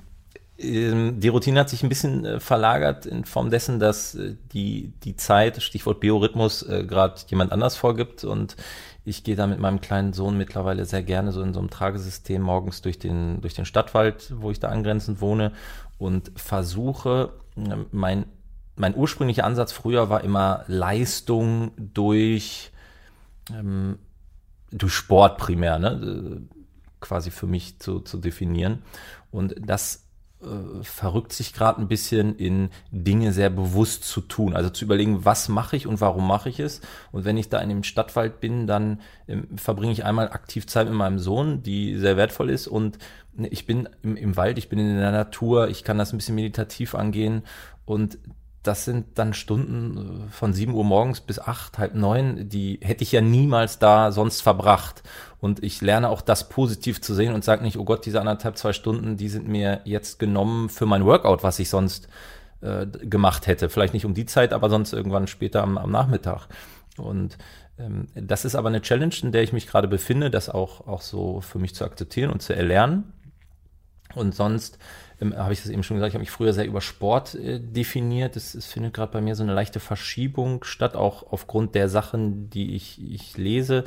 [0.58, 4.92] ähm, die Routine hat sich ein bisschen äh, verlagert in Form dessen, dass äh, die,
[5.02, 8.56] die Zeit, Stichwort Biorhythmus, gerade jemand anders vorgibt und
[9.04, 12.40] ich gehe da mit meinem kleinen Sohn mittlerweile sehr gerne so in so einem Tragesystem
[12.40, 15.52] morgens durch den, durch den Stadtwald, wo ich da angrenzend wohne
[15.98, 18.26] und versuche, ähm, mein,
[18.76, 22.70] mein ursprünglicher Ansatz früher war immer Leistung durch,
[23.52, 23.98] ähm,
[24.70, 25.90] durch Sport primär, ne?
[25.90, 26.56] Äh,
[27.00, 28.82] quasi für mich zu, zu definieren.
[29.32, 30.04] Und das
[30.42, 34.54] äh, verrückt sich gerade ein bisschen in Dinge sehr bewusst zu tun.
[34.54, 36.80] Also zu überlegen, was mache ich und warum mache ich es.
[37.12, 40.88] Und wenn ich da in dem Stadtwald bin, dann ähm, verbringe ich einmal aktiv Zeit
[40.88, 42.66] mit meinem Sohn, die sehr wertvoll ist.
[42.66, 42.98] Und
[43.50, 46.34] ich bin im, im Wald, ich bin in der Natur, ich kann das ein bisschen
[46.34, 47.42] meditativ angehen.
[47.84, 48.18] Und
[48.62, 53.02] das sind dann Stunden äh, von 7 Uhr morgens bis 8, halb 9, die hätte
[53.02, 55.02] ich ja niemals da sonst verbracht.
[55.42, 58.56] Und ich lerne auch das positiv zu sehen und sage nicht, oh Gott, diese anderthalb,
[58.56, 62.06] zwei Stunden, die sind mir jetzt genommen für mein Workout, was ich sonst
[62.60, 63.68] äh, gemacht hätte.
[63.68, 66.46] Vielleicht nicht um die Zeit, aber sonst irgendwann später am, am Nachmittag.
[66.96, 67.38] Und
[67.76, 71.00] ähm, das ist aber eine Challenge, in der ich mich gerade befinde, das auch, auch
[71.00, 73.12] so für mich zu akzeptieren und zu erlernen.
[74.14, 74.78] Und sonst
[75.22, 77.60] ähm, habe ich das eben schon gesagt, ich habe mich früher sehr über Sport äh,
[77.60, 78.36] definiert.
[78.36, 82.50] Es, es findet gerade bei mir so eine leichte Verschiebung statt, auch aufgrund der Sachen,
[82.50, 83.84] die ich, ich lese.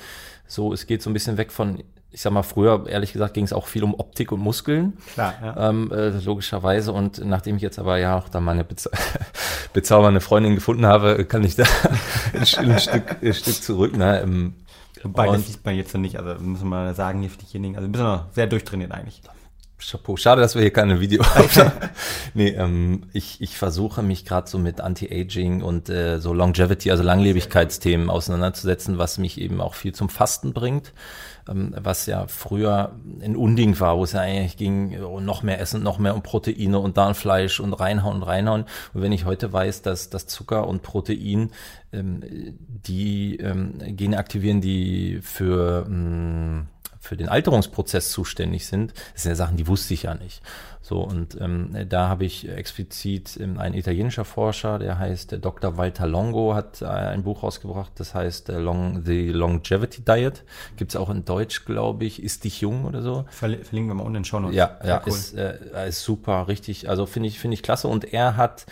[0.48, 3.44] So, es geht so ein bisschen weg von, ich sag mal, früher, ehrlich gesagt, ging
[3.44, 4.94] es auch viel um Optik und Muskeln.
[5.14, 5.70] Klar, ja.
[5.70, 6.94] Ähm, äh, logischerweise.
[6.94, 8.90] Und nachdem ich jetzt aber ja auch da meine Beza
[9.74, 11.66] bezaubernde Freundin gefunden habe, kann ich da
[12.34, 13.98] ein, ein, Stück, ein Stück zurück.
[13.98, 14.22] Ne?
[14.22, 14.54] Ähm,
[15.04, 17.76] Wobei, das sieht man jetzt noch nicht, also müssen wir mal sagen, hier für diejenigen,
[17.76, 19.22] also ein bisschen noch sehr durchtrainiert eigentlich.
[19.78, 20.16] Chapeau.
[20.16, 21.72] Schade, dass wir hier keine Video haben.
[22.34, 27.04] nee, ähm, ich, ich versuche mich gerade so mit Anti-Aging und äh, so Longevity, also
[27.04, 30.94] Langlebigkeitsthemen auseinanderzusetzen, was mich eben auch viel zum Fasten bringt.
[31.48, 35.60] Ähm, was ja früher ein Unding war, wo es ja eigentlich ging, oh, noch mehr
[35.60, 38.66] Essen, noch mehr um Proteine und da ein Fleisch und reinhauen und reinhauen.
[38.94, 41.52] Und wenn ich heute weiß, dass, dass Zucker und Protein
[41.92, 42.22] ähm,
[42.68, 46.66] die ähm, Gene aktivieren, die für mh,
[47.06, 50.42] für den Alterungsprozess zuständig sind, das sind ja Sachen, die wusste ich ja nicht.
[50.82, 55.78] So, und ähm, da habe ich explizit ähm, ein italienischer Forscher, der heißt äh, Dr.
[55.78, 60.44] Walter Longo, hat äh, ein Buch rausgebracht, das heißt äh, Long, The Longevity Diet.
[60.78, 63.26] Gibt's auch in Deutsch, glaube ich, Ist dich jung oder so.
[63.32, 64.56] Verli- Verlinken wir mal unten in den Show Notes.
[64.56, 65.12] Ja, ja, cool.
[65.12, 66.88] ist, äh, ist super, richtig.
[66.88, 67.88] Also finde ich, finde ich klasse.
[67.88, 68.68] Und er hat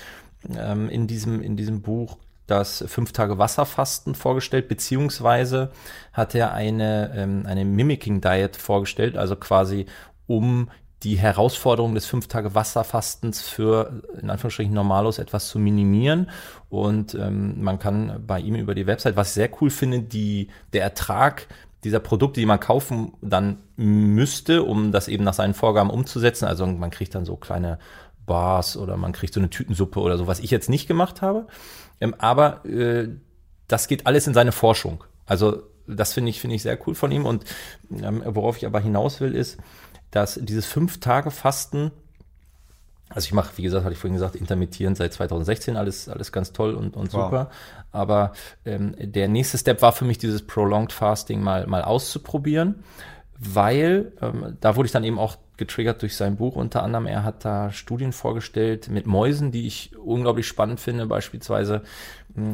[0.55, 2.17] ähm, in diesem, in diesem Buch
[2.47, 5.71] das fünf Tage Wasserfasten vorgestellt, beziehungsweise
[6.11, 9.85] hat er eine, ähm, eine Mimicking Diet vorgestellt, also quasi
[10.27, 10.69] um
[11.03, 16.29] die Herausforderung des fünf Tage Wasserfastens für in Anführungsstrichen Normalos etwas zu minimieren
[16.69, 20.47] und ähm, man kann bei ihm über die Website, was ich sehr cool finde, die
[20.71, 21.47] der Ertrag
[21.83, 26.45] dieser Produkte, die man kaufen dann müsste, um das eben nach seinen Vorgaben umzusetzen.
[26.45, 27.77] Also man kriegt dann so kleine
[28.25, 31.47] Bars oder man kriegt so eine Tütensuppe oder so, was ich jetzt nicht gemacht habe.
[31.99, 33.09] Ähm, aber äh,
[33.67, 35.03] das geht alles in seine Forschung.
[35.25, 37.25] Also das finde ich, finde ich sehr cool von ihm.
[37.25, 37.45] Und
[37.91, 39.57] ähm, worauf ich aber hinaus will, ist,
[40.11, 41.91] dass dieses Fünf-Tage-Fasten,
[43.09, 46.51] also ich mache, wie gesagt, hatte ich vorhin gesagt, intermittierend seit 2016, alles, alles ganz
[46.53, 47.25] toll und, und Wow.
[47.25, 47.49] super.
[47.91, 48.33] Aber
[48.65, 52.83] ähm, der nächste Step war für mich, dieses Prolonged Fasting mal, mal auszuprobieren,
[53.39, 56.55] weil ähm, da wurde ich dann eben auch getriggert durch sein Buch.
[56.55, 61.05] Unter anderem, er hat da Studien vorgestellt mit Mäusen, die ich unglaublich spannend finde.
[61.05, 61.83] Beispielsweise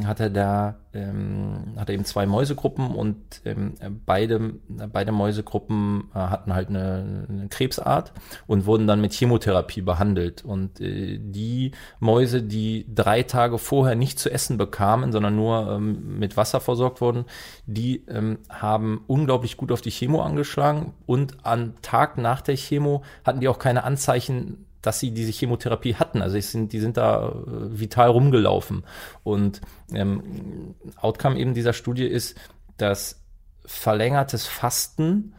[0.04, 3.74] hat er da ähm, hat er eben zwei Mäusegruppen und ähm,
[4.04, 8.12] beide beide Mäusegruppen äh, hatten halt eine, eine Krebsart
[8.46, 10.44] und wurden dann mit Chemotherapie behandelt.
[10.44, 16.18] Und äh, die Mäuse, die drei Tage vorher nicht zu essen bekamen, sondern nur ähm,
[16.18, 17.24] mit Wasser versorgt wurden,
[17.66, 23.02] die ähm, haben unglaublich gut auf die Chemo angeschlagen und am Tag nach der Chemo
[23.24, 26.22] hatten die auch keine Anzeichen, dass sie diese Chemotherapie hatten.
[26.22, 28.84] Also sind, die sind da äh, vital rumgelaufen.
[29.22, 29.60] Und
[29.92, 32.36] ähm, Outcome eben dieser Studie ist,
[32.76, 33.22] dass
[33.64, 35.34] verlängertes Fasten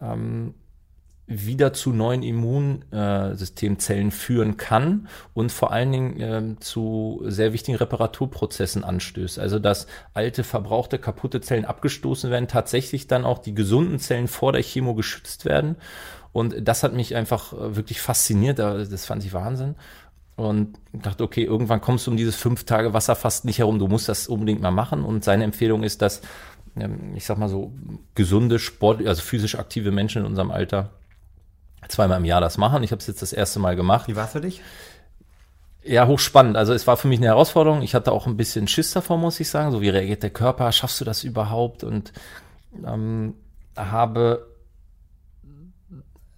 [0.00, 0.54] ähm,
[1.26, 8.84] wieder zu neuen Immunsystemzellen führen kann und vor allen Dingen ähm, zu sehr wichtigen Reparaturprozessen
[8.84, 9.38] anstößt.
[9.38, 14.52] Also dass alte, verbrauchte, kaputte Zellen abgestoßen werden, tatsächlich dann auch die gesunden Zellen vor
[14.52, 15.76] der Chemo geschützt werden.
[16.32, 18.58] Und das hat mich einfach äh, wirklich fasziniert.
[18.58, 19.74] Da- Das fand ich Wahnsinn.
[20.36, 23.78] Und dachte, okay, irgendwann kommst du um dieses fünf Tage Wasserfasten nicht herum.
[23.78, 25.04] Du musst das unbedingt mal machen.
[25.04, 26.22] Und seine Empfehlung ist, dass,
[26.76, 27.72] ähm, ich sag mal so,
[28.14, 30.90] gesunde Sport, also physisch aktive Menschen in unserem Alter
[31.88, 32.82] zweimal im Jahr das machen.
[32.82, 34.08] Ich habe es jetzt das erste Mal gemacht.
[34.08, 34.62] Wie war's für dich?
[35.84, 36.56] Ja, hochspannend.
[36.56, 37.82] Also es war für mich eine Herausforderung.
[37.82, 39.72] Ich hatte auch ein bisschen Schiss davor, muss ich sagen.
[39.72, 40.70] So wie reagiert der Körper?
[40.72, 41.82] Schaffst du das überhaupt?
[41.84, 42.12] Und
[42.86, 43.34] ähm,
[43.76, 44.51] habe war,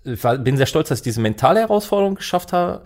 [0.05, 2.83] bin sehr stolz, dass ich diese mentale Herausforderung geschafft habe.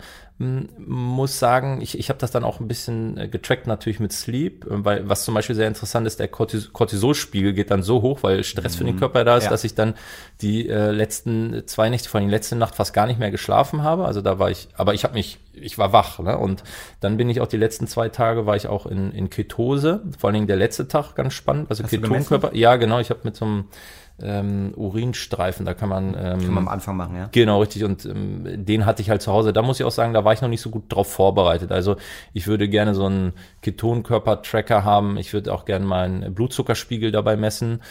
[0.77, 4.63] Muss sagen, ich, ich habe das dann auch ein bisschen äh, getrackt natürlich mit Sleep,
[4.65, 8.19] äh, weil was zum Beispiel sehr interessant ist, der Cortis Cortisolspiegel geht dann so hoch,
[8.21, 9.49] weil Stress für den Körper da ist, Ja.
[9.49, 9.95] dass ich dann
[10.41, 13.83] die äh, letzten zwei Nächte, vor allem die letzte Nacht fast gar nicht mehr geschlafen
[13.83, 14.05] habe.
[14.05, 16.37] Also da war ich, aber ich habe mich, ich war wach, ne?
[16.37, 16.63] Und
[17.01, 20.29] dann bin ich auch die letzten zwei Tage war ich auch in, in Ketose, vor
[20.29, 21.83] allen Dingen der letzte Tag ganz spannend, also?
[21.83, 22.55] Ketonkörper.
[22.55, 23.65] Ja, genau, ich habe mit so einem
[24.21, 27.29] ähm, Urinstreifen, da kann man, ähm, Kann man am Anfang machen, ja?
[27.31, 27.83] Genau, richtig.
[27.83, 29.53] Und ähm, den hatte ich halt zu Hause.
[29.53, 31.71] Da muss ich auch sagen, da war ich noch nicht so gut drauf vorbereitet.
[31.71, 31.95] Also
[32.33, 35.17] ich würde gerne so einen Ketonkörper-Tracker haben.
[35.17, 37.81] Ich würde auch gerne meinen Blutzuckerspiegel dabei messen,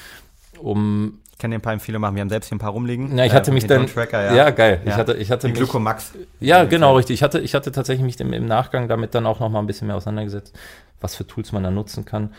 [0.59, 2.17] um Ich kann dir ein paar Empfehlungen machen.
[2.17, 3.11] Wir haben selbst hier ein paar rumliegen.
[3.13, 4.51] na, ich hatte Äh, mich dann, Tracker, ja.
[4.51, 4.97] geil, ich Ja.
[4.97, 6.13] hatte, ich hatte mich, Glucomax.
[6.41, 7.15] ja, genau, richtig.
[7.15, 9.67] Ich hatte, ich hatte tatsächlich mich im, im Nachgang damit dann auch noch mal ein
[9.67, 10.53] bisschen mehr auseinandergesetzt,
[11.01, 12.31] was für Tools man da nutzen kann.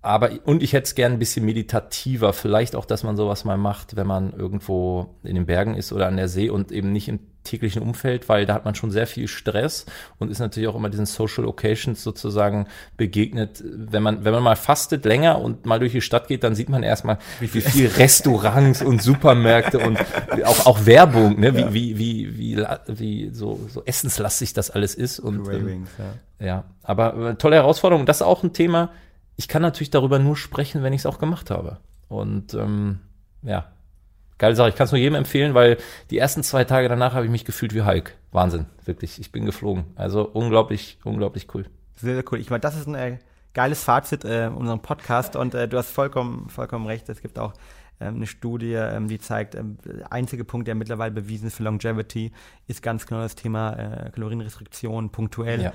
[0.00, 2.32] Aber, und ich hätte es gern ein bisschen meditativer.
[2.32, 6.06] Vielleicht auch, dass man sowas mal macht, wenn man irgendwo in den Bergen ist oder
[6.06, 9.06] an der See und eben nicht im täglichen Umfeld, weil da hat man schon sehr
[9.06, 9.86] viel Stress
[10.18, 13.64] und ist natürlich auch immer diesen Social Occasions sozusagen begegnet.
[13.64, 16.68] Wenn man, wenn man mal fastet länger und mal durch die Stadt geht, dann sieht
[16.68, 19.98] man erstmal, wie viel, Restaurants und Supermärkte und
[20.44, 21.56] auch, auch Werbung, ne?
[21.56, 25.18] wie, wie, wie, wie, la- wie so, so essenslastig das alles ist.
[25.18, 25.90] Und, ähm, Ravings,
[26.38, 26.46] ja.
[26.46, 28.04] ja, aber äh, tolle Herausforderung.
[28.04, 28.90] Das ist auch ein Thema.
[29.38, 31.78] Ich kann natürlich darüber nur sprechen, wenn ich es auch gemacht habe.
[32.08, 32.98] Und ähm,
[33.42, 33.70] ja,
[34.36, 34.70] geile Sache.
[34.70, 35.78] Ich kann es nur jedem empfehlen, weil
[36.10, 38.16] die ersten zwei Tage danach habe ich mich gefühlt wie Hulk.
[38.32, 39.20] Wahnsinn, wirklich.
[39.20, 39.84] Ich bin geflogen.
[39.94, 41.66] Also unglaublich, unglaublich cool.
[41.94, 42.40] Sehr, sehr cool.
[42.40, 43.18] Ich meine, das ist ein äh,
[43.54, 47.08] geiles Fazit äh, unserem Podcast und äh, du hast vollkommen, vollkommen recht.
[47.08, 47.52] Es gibt auch
[48.00, 51.62] ähm, eine Studie, ähm, die zeigt, ähm, der einzige Punkt, der mittlerweile bewiesen ist für
[51.62, 52.32] Longevity,
[52.66, 55.62] ist ganz genau das Thema äh, Kalorienrestriktion punktuell.
[55.62, 55.72] Ja.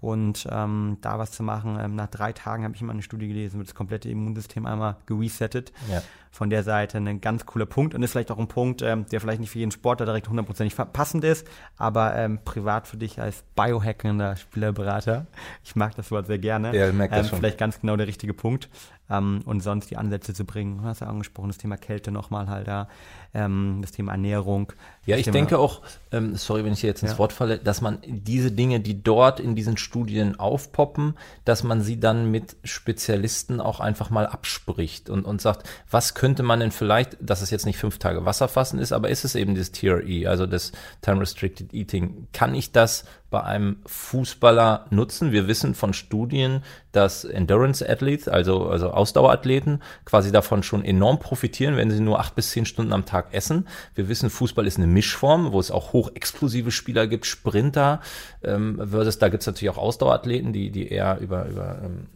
[0.00, 3.28] Und ähm, da was zu machen, ähm, nach drei Tagen habe ich immer eine Studie
[3.28, 5.72] gelesen, wird das komplette Immunsystem einmal geresettet.
[5.90, 6.02] Ja.
[6.36, 9.22] Von der Seite ein ganz cooler Punkt und ist vielleicht auch ein Punkt, ähm, der
[9.22, 11.46] vielleicht nicht für jeden Sportler direkt hundertprozentig passend ist,
[11.78, 15.26] aber ähm, privat für dich als biohackender Spielerberater,
[15.64, 18.68] ich mag das Wort sehr gerne, ja, ähm, vielleicht ganz genau der richtige Punkt
[19.10, 20.78] ähm, und sonst die Ansätze zu bringen.
[20.78, 22.88] Du hast ja angesprochen, das Thema Kälte nochmal halt da,
[23.34, 24.72] ähm, das Thema Ernährung.
[25.04, 25.82] Ja, ich Thema, denke auch,
[26.12, 27.18] ähm, sorry, wenn ich hier jetzt ins ja.
[27.18, 31.14] Wort falle, dass man diese Dinge, die dort in diesen Studien aufpoppen,
[31.44, 36.42] dass man sie dann mit Spezialisten auch einfach mal abspricht und, und sagt, was könnte
[36.42, 39.54] man denn vielleicht, dass es jetzt nicht fünf Tage Wasserfassen ist, aber ist es eben
[39.54, 45.30] das TRE, also das Time Restricted Eating, kann ich das bei einem Fußballer nutzen.
[45.30, 51.76] Wir wissen von Studien, dass Endurance Athletes, also, also Ausdauerathleten, quasi davon schon enorm profitieren,
[51.76, 53.68] wenn sie nur acht bis zehn Stunden am Tag essen.
[53.94, 58.00] Wir wissen, Fußball ist eine Mischform, wo es auch hochexplosive Spieler gibt, Sprinter,
[58.42, 62.08] ähm, versus da gibt es natürlich auch Ausdauerathleten, die, die eher über, über ähm,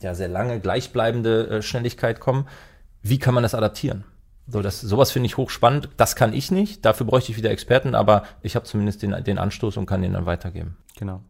[0.00, 2.46] ja, sehr lange gleichbleibende äh, Schnelligkeit kommen.
[3.02, 4.04] Wie kann man das adaptieren?
[4.46, 5.88] So, das, sowas finde ich hochspannend.
[5.96, 6.84] Das kann ich nicht.
[6.84, 10.12] Dafür bräuchte ich wieder Experten, aber ich habe zumindest den, den Anstoß und kann den
[10.12, 10.76] dann weitergeben.
[10.96, 11.22] Genau.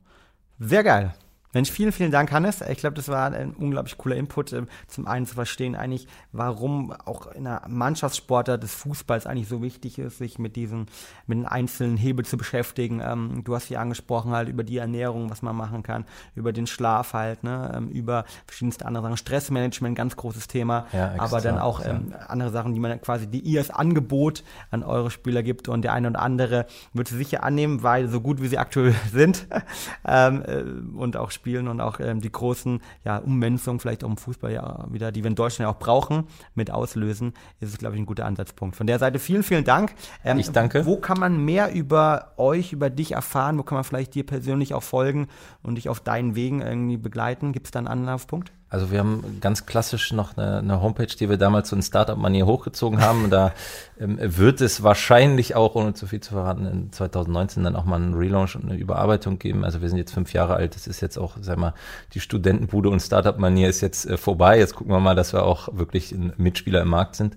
[0.59, 1.15] Sehr geil.
[1.53, 2.63] Mensch, vielen, vielen Dank, Hannes.
[2.63, 6.93] Ich glaube, das war ein unglaublich cooler Input, ähm, zum einen zu verstehen eigentlich, warum
[6.93, 10.87] auch in der Mannschaftssportart des Fußballs eigentlich so wichtig ist, sich mit diesen,
[11.27, 13.03] mit den einzelnen Hebel zu beschäftigen.
[13.05, 16.67] Ähm, du hast hier angesprochen halt über die Ernährung, was man machen kann, über den
[16.67, 19.17] Schlaf halt, ne, ähm, über verschiedenste andere Sachen.
[19.19, 20.87] Stressmanagement, ganz großes Thema.
[20.93, 24.43] Ja, extra, aber dann auch ähm, andere Sachen, die man quasi, die ihr als Angebot
[24.71, 28.23] an eure Spieler gibt und der eine und andere wird sie sicher annehmen, weil so
[28.23, 29.47] gut wie sie aktuell sind
[30.07, 30.63] ähm, äh,
[30.97, 34.87] und auch spielen und auch ähm, die großen ja, Ummünzungen vielleicht auch im Fußball ja
[34.91, 38.07] wieder, die wir in Deutschland ja auch brauchen, mit auslösen, ist es, glaube ich, ein
[38.07, 38.77] guter Ansatzpunkt.
[38.77, 39.93] Von der Seite vielen, vielen Dank.
[40.25, 40.87] Ähm, ich danke.
[40.87, 43.59] Wo kann man mehr über euch, über dich erfahren?
[43.59, 45.27] Wo kann man vielleicht dir persönlich auch folgen
[45.65, 47.53] und dich auf deinen Wegen irgendwie begleiten?
[47.53, 48.53] Gibt es da einen Anlaufpunkt?
[48.73, 52.47] Also wir haben ganz klassisch noch eine, eine Homepage, die wir damals so in Startup-Manier
[52.47, 53.29] hochgezogen haben.
[53.29, 53.53] Da
[54.01, 57.97] ähm, wird es wahrscheinlich auch, ohne zu viel zu verraten, in 2019 dann auch mal
[57.97, 59.63] einen Relaunch und eine Überarbeitung geben.
[59.63, 60.75] Also wir sind jetzt fünf Jahre alt.
[60.75, 61.75] Das ist jetzt auch, sag mal,
[62.15, 64.59] die Studentenbude und Startup-Manier ist jetzt äh, vorbei.
[64.59, 67.37] Jetzt gucken wir mal, dass wir auch wirklich ein Mitspieler im Markt sind.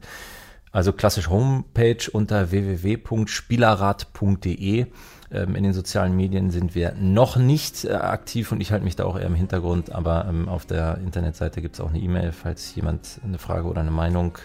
[0.72, 4.86] Also klassisch Homepage unter www.spielerrat.de.
[5.32, 8.96] Ähm, in den sozialen Medien sind wir noch nicht äh, aktiv und ich halte mich
[8.96, 12.32] da auch eher im Hintergrund, aber ähm, auf der Internetseite gibt es auch eine E-Mail,
[12.32, 14.38] falls jemand eine Frage oder eine Meinung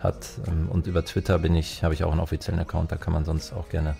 [0.00, 0.26] hat.
[0.46, 3.24] Ähm, und über Twitter bin ich, habe ich auch einen offiziellen Account, da kann man
[3.24, 3.96] sonst auch gerne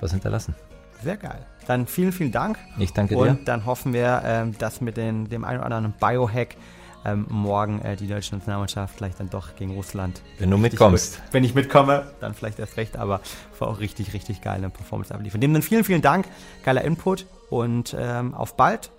[0.00, 0.54] was hinterlassen.
[1.02, 1.44] Sehr geil.
[1.66, 2.56] Dann vielen, vielen Dank.
[2.78, 3.20] Ich danke dir.
[3.20, 6.56] Und dann hoffen wir, dass mit den, dem einen oder anderen Biohack
[7.04, 10.22] ähm, morgen äh, die deutsche Nationalmannschaft vielleicht dann doch gegen Russland.
[10.38, 11.16] Wenn du mitkommst.
[11.16, 11.24] Gut.
[11.32, 13.20] Wenn ich mitkomme, dann vielleicht erst recht, aber
[13.58, 15.40] war auch richtig, richtig geile Performance abliefern.
[15.40, 16.26] Dem dann vielen, vielen Dank,
[16.64, 18.90] geiler Input und ähm, auf bald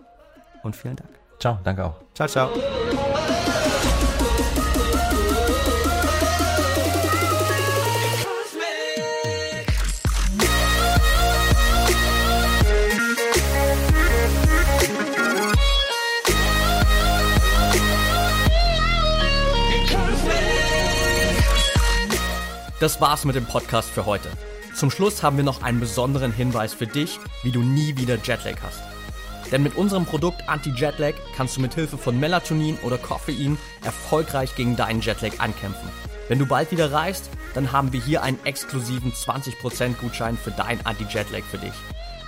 [0.63, 1.09] und vielen Dank.
[1.39, 1.95] Ciao, danke auch.
[2.13, 2.49] Ciao, ciao.
[22.81, 24.27] Das war's mit dem Podcast für heute.
[24.75, 28.57] Zum Schluss haben wir noch einen besonderen Hinweis für dich, wie du nie wieder Jetlag
[28.61, 28.81] hast.
[29.49, 34.75] Denn mit unserem Produkt Anti-Jetlag kannst du mit Hilfe von Melatonin oder Koffein erfolgreich gegen
[34.75, 35.87] deinen Jetlag ankämpfen.
[36.27, 40.85] Wenn du bald wieder reist, dann haben wir hier einen exklusiven 20% Gutschein für dein
[40.85, 41.71] Anti-Jetlag für dich.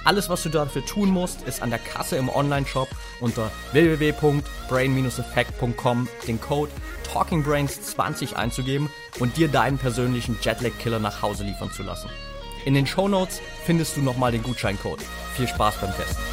[0.05, 2.87] Alles, was du dafür tun musst, ist an der Kasse im Online-Shop
[3.19, 6.71] unter www.brain-effect.com den Code
[7.13, 8.89] TalkingBrains20 einzugeben
[9.19, 12.09] und dir deinen persönlichen Jetlag-Killer nach Hause liefern zu lassen.
[12.65, 15.01] In den Show Notes findest du nochmal den Gutscheincode.
[15.35, 16.23] Viel Spaß beim Testen.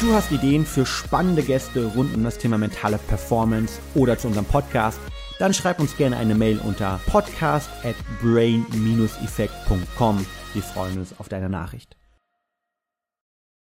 [0.00, 4.46] Du hast Ideen für spannende Gäste rund um das Thema mentale Performance oder zu unserem
[4.46, 4.98] Podcast?
[5.40, 10.26] Dann schreib uns gerne eine Mail unter podcast at brain-effekt.com.
[10.52, 11.96] Wir freuen uns auf deine Nachricht.